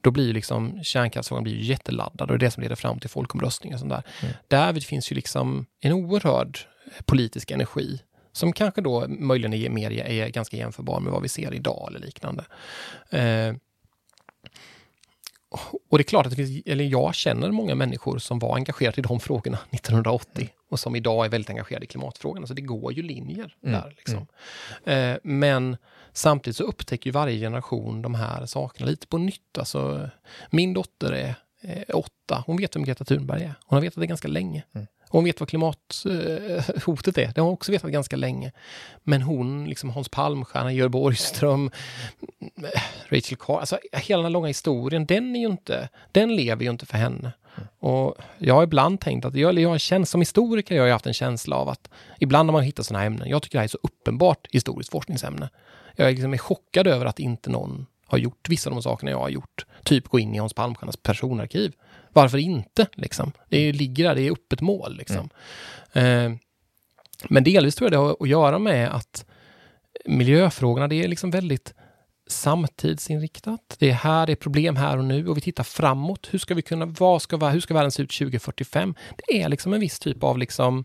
[0.00, 3.76] då blir liksom kärnkraftsfrågan blir jätteladdad och det är det som leder fram till folkomröstningar
[3.76, 4.02] och sånt där.
[4.22, 4.34] Mm.
[4.48, 6.58] Därvid finns ju liksom en oerhörd
[7.04, 8.00] politisk energi
[8.32, 12.06] som kanske då möjligen är, mer, är ganska jämförbar med vad vi ser idag eller
[12.06, 12.44] liknande.
[13.10, 13.54] Eh,
[15.90, 19.00] och det är klart att det finns, eller jag känner många människor som var engagerade
[19.00, 22.46] i de frågorna 1980 och som idag är väldigt engagerade i klimatfrågorna.
[22.46, 23.80] Så det går ju linjer mm.
[23.80, 23.94] där.
[23.96, 24.26] Liksom.
[24.84, 25.12] Mm.
[25.12, 25.76] Eh, men
[26.12, 29.58] samtidigt så upptäcker ju varje generation de här sakerna lite på nytt.
[29.58, 30.10] Alltså,
[30.50, 33.54] min dotter är eh, åtta, hon vet vem Greta Thunberg är.
[33.66, 34.64] Hon har vetat det ganska länge.
[34.74, 34.86] Mm.
[35.12, 37.32] Hon vet vad klimathotet är.
[37.34, 38.52] Det har hon också vetat ganska länge.
[39.02, 41.70] Men hon, liksom Hans Palmstierna, Georg Borgström,
[43.08, 46.70] Rachel Carr, alltså hela den här långa historien, den är ju inte, den lever ju
[46.70, 47.32] inte för henne.
[47.78, 51.06] Och jag har ibland tänkt att, jag, jag känns, som historiker jag har jag haft
[51.06, 53.64] en känsla av att ibland när man hittar sådana här ämnen, jag tycker det här
[53.64, 55.48] är så uppenbart historiskt forskningsämne.
[55.96, 59.18] Jag är liksom chockad över att inte någon har gjort vissa av de sakerna jag
[59.18, 59.66] har gjort.
[59.84, 61.72] Typ gå in i Hans Palmstiernas personarkiv
[62.12, 62.86] varför inte?
[62.92, 63.32] Liksom?
[63.48, 64.96] Det ligger där, det är öppet mål.
[64.96, 65.28] Liksom.
[65.92, 66.32] Mm.
[66.32, 66.38] Eh,
[67.28, 69.24] men delvis tror jag det har att göra med att
[70.04, 71.74] miljöfrågorna, det är liksom väldigt
[72.26, 73.76] samtidsinriktat.
[73.78, 76.28] Det är här, det är problem här och nu och vi tittar framåt.
[76.30, 78.94] Hur ska vi kunna, vad ska, hur ska världen se ut 2045?
[79.16, 80.84] Det är liksom en viss typ av liksom,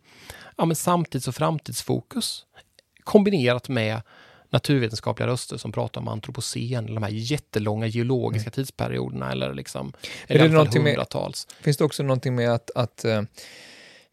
[0.58, 2.46] ja, men samtids och framtidsfokus
[3.04, 4.02] kombinerat med
[4.50, 8.52] naturvetenskapliga röster som pratar om antropocen, eller de här jättelånga geologiska mm.
[8.52, 9.94] tidsperioderna eller liksom,
[10.28, 11.48] är det någonting hundratals.
[11.50, 13.22] Med, finns det också någonting med att, att uh,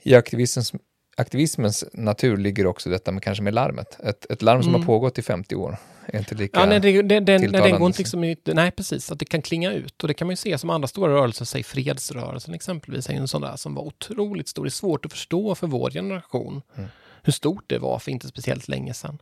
[0.02, 0.72] i aktivismens,
[1.16, 3.98] aktivismens natur ligger också detta med kanske med larmet?
[4.04, 4.80] Ett, ett larm som mm.
[4.80, 5.76] har pågått i 50 år
[6.06, 9.12] är inte lika ja, nej, det, det, det, nej, den går inte liksom Nej, precis.
[9.12, 10.02] Att det kan klinga ut.
[10.02, 13.28] Och det kan man ju se som andra stora rörelser, säg fredsrörelsen exempelvis, är en
[13.28, 14.64] sån där som var otroligt stor.
[14.64, 16.88] Det är svårt att förstå för vår generation mm.
[17.22, 19.18] hur stort det var för inte speciellt länge sedan.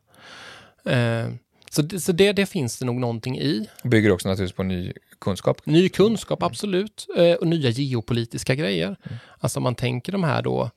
[0.85, 1.29] Eh,
[1.71, 3.69] så, det, så det, det, finns det nog någonting i.
[3.85, 5.67] Bygger också naturligtvis på ny kunskap.
[5.67, 7.07] Ny kunskap, absolut.
[7.17, 8.87] Eh, och nya geopolitiska grejer.
[8.87, 9.19] Mm.
[9.39, 10.71] Alltså man tänker de här då,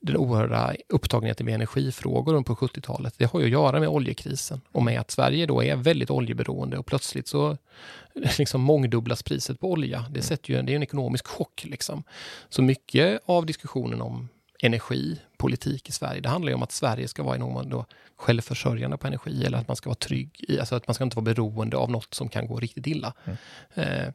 [0.00, 3.14] den oerhörda upptagenheten med energifrågor på 70-talet.
[3.18, 6.78] Det har ju att göra med oljekrisen och med att Sverige då är väldigt oljeberoende
[6.78, 7.56] och plötsligt så
[8.38, 9.98] liksom mångdubblas priset på olja.
[9.98, 10.22] Det, mm.
[10.22, 11.64] sätter ju, det är en ekonomisk chock.
[11.64, 12.02] Liksom.
[12.48, 14.28] Så mycket av diskussionen om
[14.62, 16.20] energipolitik i Sverige.
[16.20, 17.84] Det handlar ju om att Sverige ska vara i någon mån
[18.16, 21.16] självförsörjande på energi eller att man ska vara trygg i, alltså att man ska inte
[21.16, 23.14] vara beroende av något som kan gå riktigt illa.
[23.24, 23.36] Mm.
[23.74, 24.12] Eh.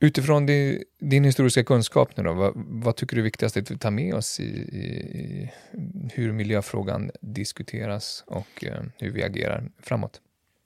[0.00, 3.78] Utifrån din, din, historiska kunskap nu då, vad, vad, tycker du är viktigast att vi
[3.78, 5.50] tar med oss i, i
[6.12, 10.20] hur miljöfrågan diskuteras och eh, hur vi agerar framåt?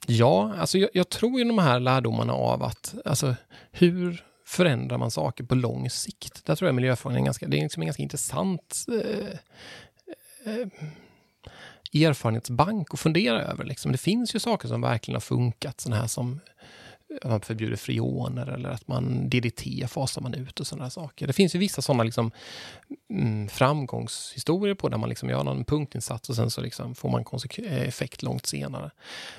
[0.07, 3.37] Ja, alltså jag, jag, tror ju de här lärdomarna av att, alltså
[3.71, 6.45] hur förändrar man saker på lång sikt?
[6.45, 9.29] Där tror jag miljöfrågan är ganska, det är liksom en ganska intressant eh,
[10.53, 10.67] eh,
[12.07, 13.65] erfarenhetsbank att fundera över.
[13.65, 13.93] Liksom.
[13.93, 16.41] Det finns ju saker som verkligen har funkat, sådana här som
[17.11, 21.27] eh, att man förbjuder freoner eller att man DDT fasar man ut och sådana saker.
[21.27, 22.31] Det finns ju vissa sådana liksom,
[23.11, 27.25] mm, framgångshistorier på där man liksom gör någon punktinsats och sen så liksom får man
[27.65, 28.91] effekt långt senare.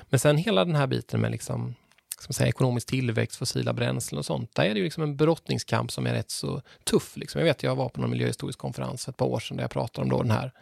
[0.02, 1.74] Men sen hela den här biten med liksom
[2.22, 4.54] ska säga, ekonomisk tillväxt, fossila bränslen och sånt.
[4.54, 7.16] Där är det ju liksom en brottningskamp som är rätt så tuff.
[7.16, 7.38] Liksom.
[7.38, 9.70] Jag vet, jag var på någon miljöhistorisk konferens för ett par år sedan där jag
[9.70, 10.52] pratade om då den här,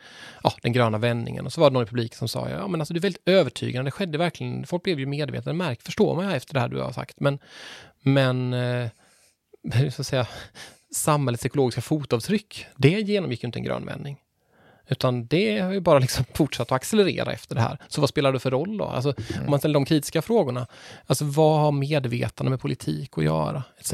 [0.42, 1.46] ja, den gröna vändningen.
[1.46, 3.28] Och så var det någon i publiken som sa, ja men alltså det är väldigt
[3.28, 6.68] övertygande, det skedde verkligen, folk blev ju medvetna, märk, förstår man ju efter det här
[6.68, 7.20] du har sagt.
[7.20, 7.38] Men,
[8.02, 8.88] men eh,
[9.90, 10.26] så att säga,
[10.94, 14.18] samhällets ekologiska fotavtryck, det genomgick ju inte en grön vändning.
[14.88, 17.78] Utan det har ju bara liksom fortsatt att accelerera efter det här.
[17.88, 18.84] Så vad spelar det för roll då?
[18.84, 19.44] Alltså, mm.
[19.44, 20.66] Om man ställer de kritiska frågorna.
[21.06, 23.62] Alltså vad har medvetande med politik att göra?
[23.78, 23.92] Etc.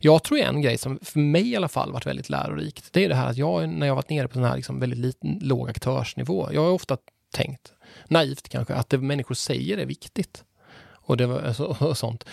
[0.00, 2.92] Jag tror en grej som för mig i alla fall varit väldigt lärorikt.
[2.92, 4.98] Det är det här att jag, när jag varit nere på sån här liksom väldigt
[4.98, 6.48] liten, låg aktörsnivå.
[6.52, 6.96] Jag har ofta
[7.32, 7.72] tänkt,
[8.08, 10.44] naivt kanske, att det människor säger är viktigt.
[10.90, 12.24] Och, det var, och sånt.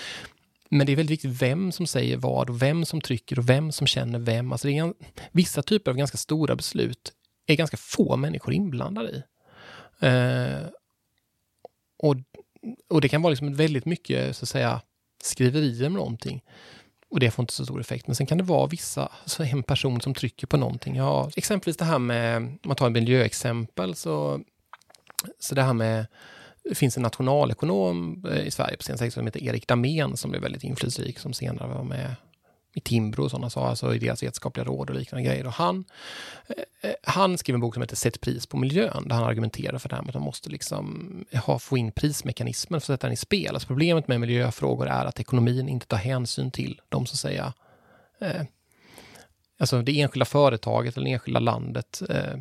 [0.69, 3.71] Men det är väldigt viktigt vem som säger vad och vem som trycker och vem
[3.71, 4.51] som känner vem.
[4.51, 4.93] Alltså det är
[5.31, 7.13] vissa typer av ganska stora beslut
[7.53, 9.23] är ganska få människor inblandade i.
[10.05, 10.67] Eh,
[11.97, 12.15] och,
[12.89, 14.81] och det kan vara liksom väldigt mycket, så att säga,
[15.23, 16.43] skriverier med någonting.
[17.09, 18.07] Och det får inte så stor effekt.
[18.07, 20.95] Men sen kan det vara vissa, alltså en person som trycker på någonting.
[20.95, 24.41] Ja, exempelvis det här med, om man tar ett miljöexempel, så,
[25.39, 26.05] så det här med
[26.63, 30.43] det finns en nationalekonom eh, i Sverige på senare som heter Erik Damén som blev
[30.43, 32.15] väldigt inflytelserik som senare var med
[32.73, 35.45] i Timbro och sådana saker, alltså i deras vetenskapliga råd och liknande grejer.
[35.45, 35.85] Och han,
[36.81, 39.89] eh, han skrev en bok som heter Sätt pris på miljön, där han argumenterar för
[39.89, 43.13] det här med att man måste liksom ha, få in prismekanismen för att sätta den
[43.13, 43.53] i spel.
[43.53, 47.53] Alltså problemet med miljöfrågor är att ekonomin inte tar hänsyn till de så att säga,
[48.21, 48.41] eh,
[49.59, 52.39] alltså det enskilda företaget eller det enskilda landet eh,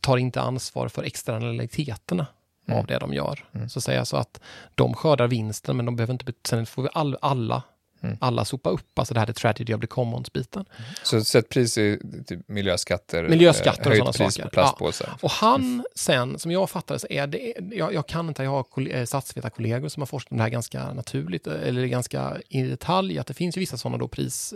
[0.00, 2.26] tar inte ansvar för externaliteterna
[2.66, 2.80] mm.
[2.80, 3.44] av det de gör.
[3.52, 3.68] Mm.
[3.68, 4.40] Så att säga så att
[4.74, 7.62] de skördar vinsten men de behöver inte, sen får vi all, alla
[8.02, 8.16] Mm.
[8.20, 10.64] Alla sopar upp, alltså det här är tragedy of the commons-biten.
[10.78, 10.90] Mm.
[11.02, 14.48] Så sätt pris i typ miljöskatter, miljöskatter eh, och sådana saker.
[14.48, 15.08] på plastpåsar.
[15.10, 15.18] Ja.
[15.22, 18.88] Och han sen, som jag fattar så är det, jag, jag kan inte, jag har
[18.90, 23.18] eh, statsvetarkollegor som har forskat om det här ganska naturligt, eh, eller ganska i detalj,
[23.18, 24.54] att det finns ju vissa sådana då pris,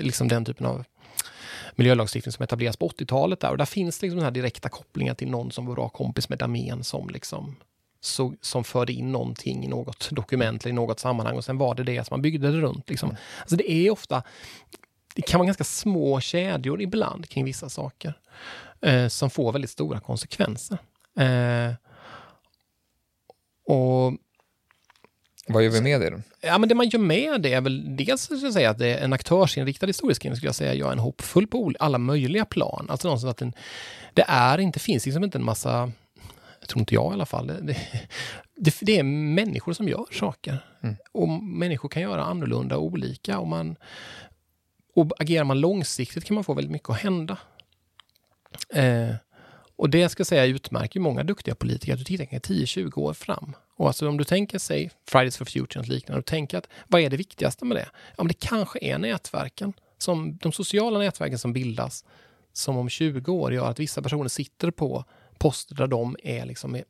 [0.00, 0.84] liksom den typen av
[1.74, 3.50] miljölagstiftning som etableras på 80-talet där.
[3.50, 6.38] Och där finns liksom den här direkta kopplingen till någon som var bra kompis med
[6.38, 7.56] Damén som liksom
[8.04, 11.74] så, som förde in någonting i något dokument eller i något sammanhang och sen var
[11.74, 12.90] det det som man byggde det runt.
[12.90, 13.08] Liksom.
[13.08, 13.20] Mm.
[13.40, 14.22] Alltså det är ofta,
[15.14, 18.14] det kan vara ganska små kedjor ibland kring vissa saker
[18.80, 20.78] eh, som får väldigt stora konsekvenser.
[21.18, 21.74] Eh,
[23.66, 24.12] och
[25.46, 26.22] vad gör vi med det?
[26.40, 29.04] Ja, men det man gör med det är väl dels att säga att det är
[29.04, 30.74] en aktörsinriktad historieskrivning, skulle jag säga.
[30.74, 32.86] Jag är en hoppfull på alla möjliga plan.
[32.88, 33.52] Alltså någonstans att den,
[34.14, 35.92] det är inte, finns liksom inte en massa
[36.68, 37.46] tror inte jag i alla fall.
[37.46, 37.76] Det,
[38.56, 40.58] det, det är människor som gör saker.
[40.82, 40.96] Mm.
[41.12, 43.38] Och människor kan göra annorlunda och olika.
[43.38, 43.76] Och, man,
[44.94, 47.38] och agerar man långsiktigt kan man få väldigt mycket att hända.
[48.74, 49.14] Eh,
[49.76, 53.56] och det ska jag säga utmärker många duktiga politiker, att du tittar 10-20 år fram.
[53.76, 57.00] Och alltså om du tänker sig Fridays for Future och liknande, och tänker att vad
[57.00, 57.88] är det viktigaste med det?
[58.16, 62.04] Ja, men det kanske är nätverken, som, de sociala nätverken som bildas,
[62.52, 65.04] som om 20 år gör att vissa personer sitter på
[65.42, 66.84] poster där de är liksom är,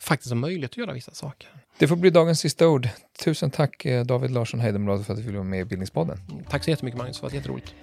[0.00, 1.48] faktiskt har möjlighet att göra vissa saker.
[1.78, 2.88] Det får bli dagens sista ord.
[3.24, 6.18] Tusen tack eh, David Larsson Heidenblad för att du ville vara med i Bildningspodden.
[6.50, 7.74] Tack så jättemycket Magnus, det var jätteroligt.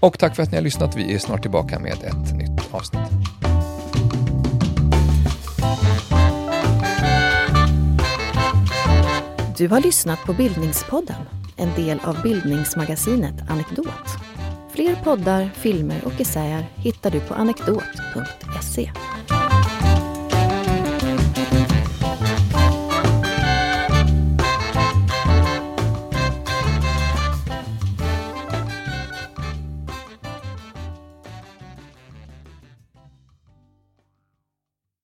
[0.00, 0.96] Och tack för att ni har lyssnat.
[0.96, 3.02] Vi är snart tillbaka med ett nytt avsnitt.
[9.58, 11.22] Du har lyssnat på Bildningspodden,
[11.56, 14.31] en del av bildningsmagasinet Anekdot.
[14.74, 18.90] Fler poddar, filmer och essäer hittar du på anekdot.se.